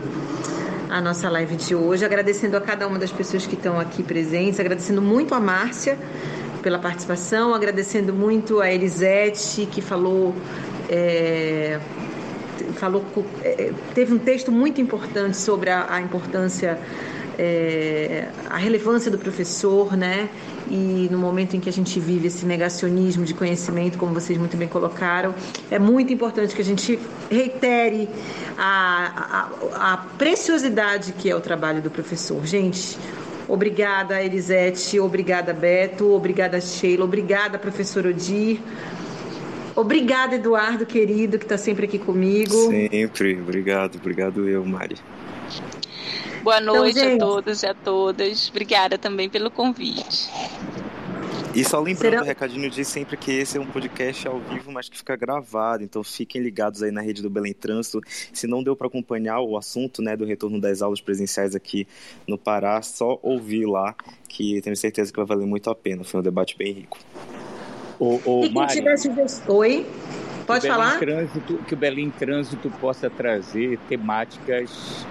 [0.89, 4.59] a nossa live de hoje, agradecendo a cada uma das pessoas que estão aqui presentes,
[4.59, 5.97] agradecendo muito a Márcia
[6.67, 10.35] pela participação, agradecendo muito a Elisete, que falou.
[10.89, 11.79] É,
[12.73, 13.05] falou
[13.41, 16.77] é, teve um texto muito importante sobre a, a importância
[17.39, 20.27] é, a relevância do professor, né?
[20.69, 24.57] E no momento em que a gente vive esse negacionismo de conhecimento, como vocês muito
[24.57, 25.33] bem colocaram,
[25.71, 26.99] é muito importante que a gente
[27.31, 28.09] reitere
[28.57, 32.45] a, a, a preciosidade que é o trabalho do professor.
[32.45, 32.97] Gente,
[33.47, 34.99] Obrigada, Elisete.
[34.99, 36.11] Obrigada, Beto.
[36.11, 37.05] Obrigada, Sheila.
[37.05, 38.59] Obrigada, professor Odir.
[39.75, 42.53] Obrigada, Eduardo, querido, que está sempre aqui comigo.
[42.69, 43.39] Sempre.
[43.39, 43.95] Obrigado.
[43.95, 44.97] Obrigado eu, Mari.
[46.43, 48.49] Boa então, noite então, a todos e a todas.
[48.49, 50.29] Obrigada também pelo convite.
[51.57, 52.21] E só lembrando, Será...
[52.21, 55.83] o recadinho de sempre que esse é um podcast ao vivo, mas que fica gravado.
[55.83, 57.99] Então fiquem ligados aí na rede do Belém Trânsito.
[58.31, 61.87] Se não deu para acompanhar o assunto né, do retorno das aulas presenciais aqui
[62.27, 63.95] no Pará, só ouvir lá,
[64.29, 66.03] que tenho certeza que vai valer muito a pena.
[66.03, 66.99] Foi um debate bem rico.
[67.97, 69.09] O, o e Mari, tivesse...
[69.47, 69.83] Oi?
[70.45, 70.99] Pode que falar?
[70.99, 75.07] Trânsito, que o Belém Trânsito possa trazer temáticas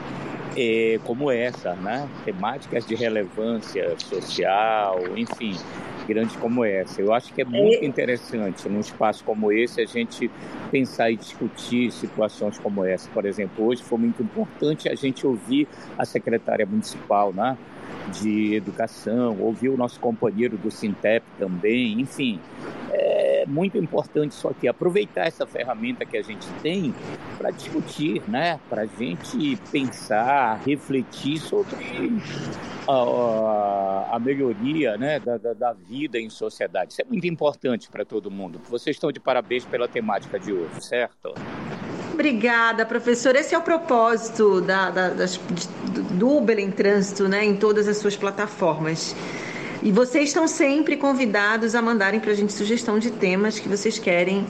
[0.57, 2.09] é, como essa, né?
[2.25, 5.57] Temáticas de relevância social, enfim,
[6.07, 7.01] grandes como essa.
[7.01, 10.31] Eu acho que é muito interessante, num espaço como esse, a gente
[10.71, 13.09] pensar e discutir situações como essa.
[13.11, 15.67] Por exemplo, hoje foi muito importante a gente ouvir
[15.99, 17.57] a secretária municipal, né?
[18.21, 22.41] de educação, ouvir o nosso companheiro do Sintep também, enfim,
[23.47, 26.93] é muito importante isso aqui, aproveitar essa ferramenta que a gente tem
[27.39, 28.59] para discutir, né?
[28.69, 31.77] para a gente pensar, refletir sobre
[32.89, 35.21] a, a melhoria né?
[35.21, 36.93] Da, da, da, vida em sociedade.
[36.93, 38.61] Isso é muito importante para todo mundo.
[38.69, 41.35] Vocês estão de parabéns pela temática de hoje, certo?
[42.13, 43.37] Obrigada, professor.
[43.37, 45.37] Esse é o propósito da, da, das,
[46.13, 47.45] do Uber em Trânsito né?
[47.45, 49.15] em todas as suas plataformas.
[49.87, 54.01] E vocês estão sempre convidados a mandarem para a gente sugestão de temas que vocês
[54.01, 54.45] querem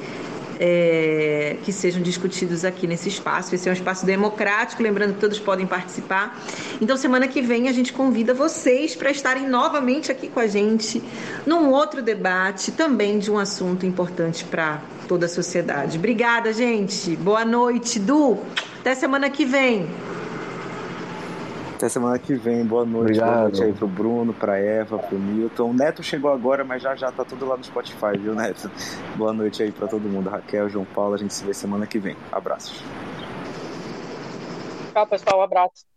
[0.59, 3.55] é, que sejam discutidos aqui nesse espaço.
[3.55, 6.43] Esse é um espaço democrático, lembrando que todos podem participar.
[6.81, 11.03] Então, semana que vem, a gente convida vocês para estarem novamente aqui com a gente
[11.45, 15.99] num outro debate, também de um assunto importante para toda a sociedade.
[15.99, 17.15] Obrigada, gente.
[17.15, 18.39] Boa noite, Du.
[18.81, 19.87] Até semana que vem.
[21.77, 22.65] Até semana que vem.
[22.65, 23.19] Boa noite.
[23.20, 23.28] Obrigado.
[23.28, 25.70] Boa noite aí pro Bruno, pra Eva, pro Milton.
[25.70, 28.70] O Neto chegou agora, mas já já tá tudo lá no Spotify, viu, Neto?
[29.15, 30.31] Boa noite aí pra todo mundo.
[30.31, 32.16] Raquel, João Paulo, a gente se vê semana que vem.
[32.32, 32.82] Abraços.
[34.94, 35.40] Tchau, pessoal.
[35.40, 35.95] Um abraço.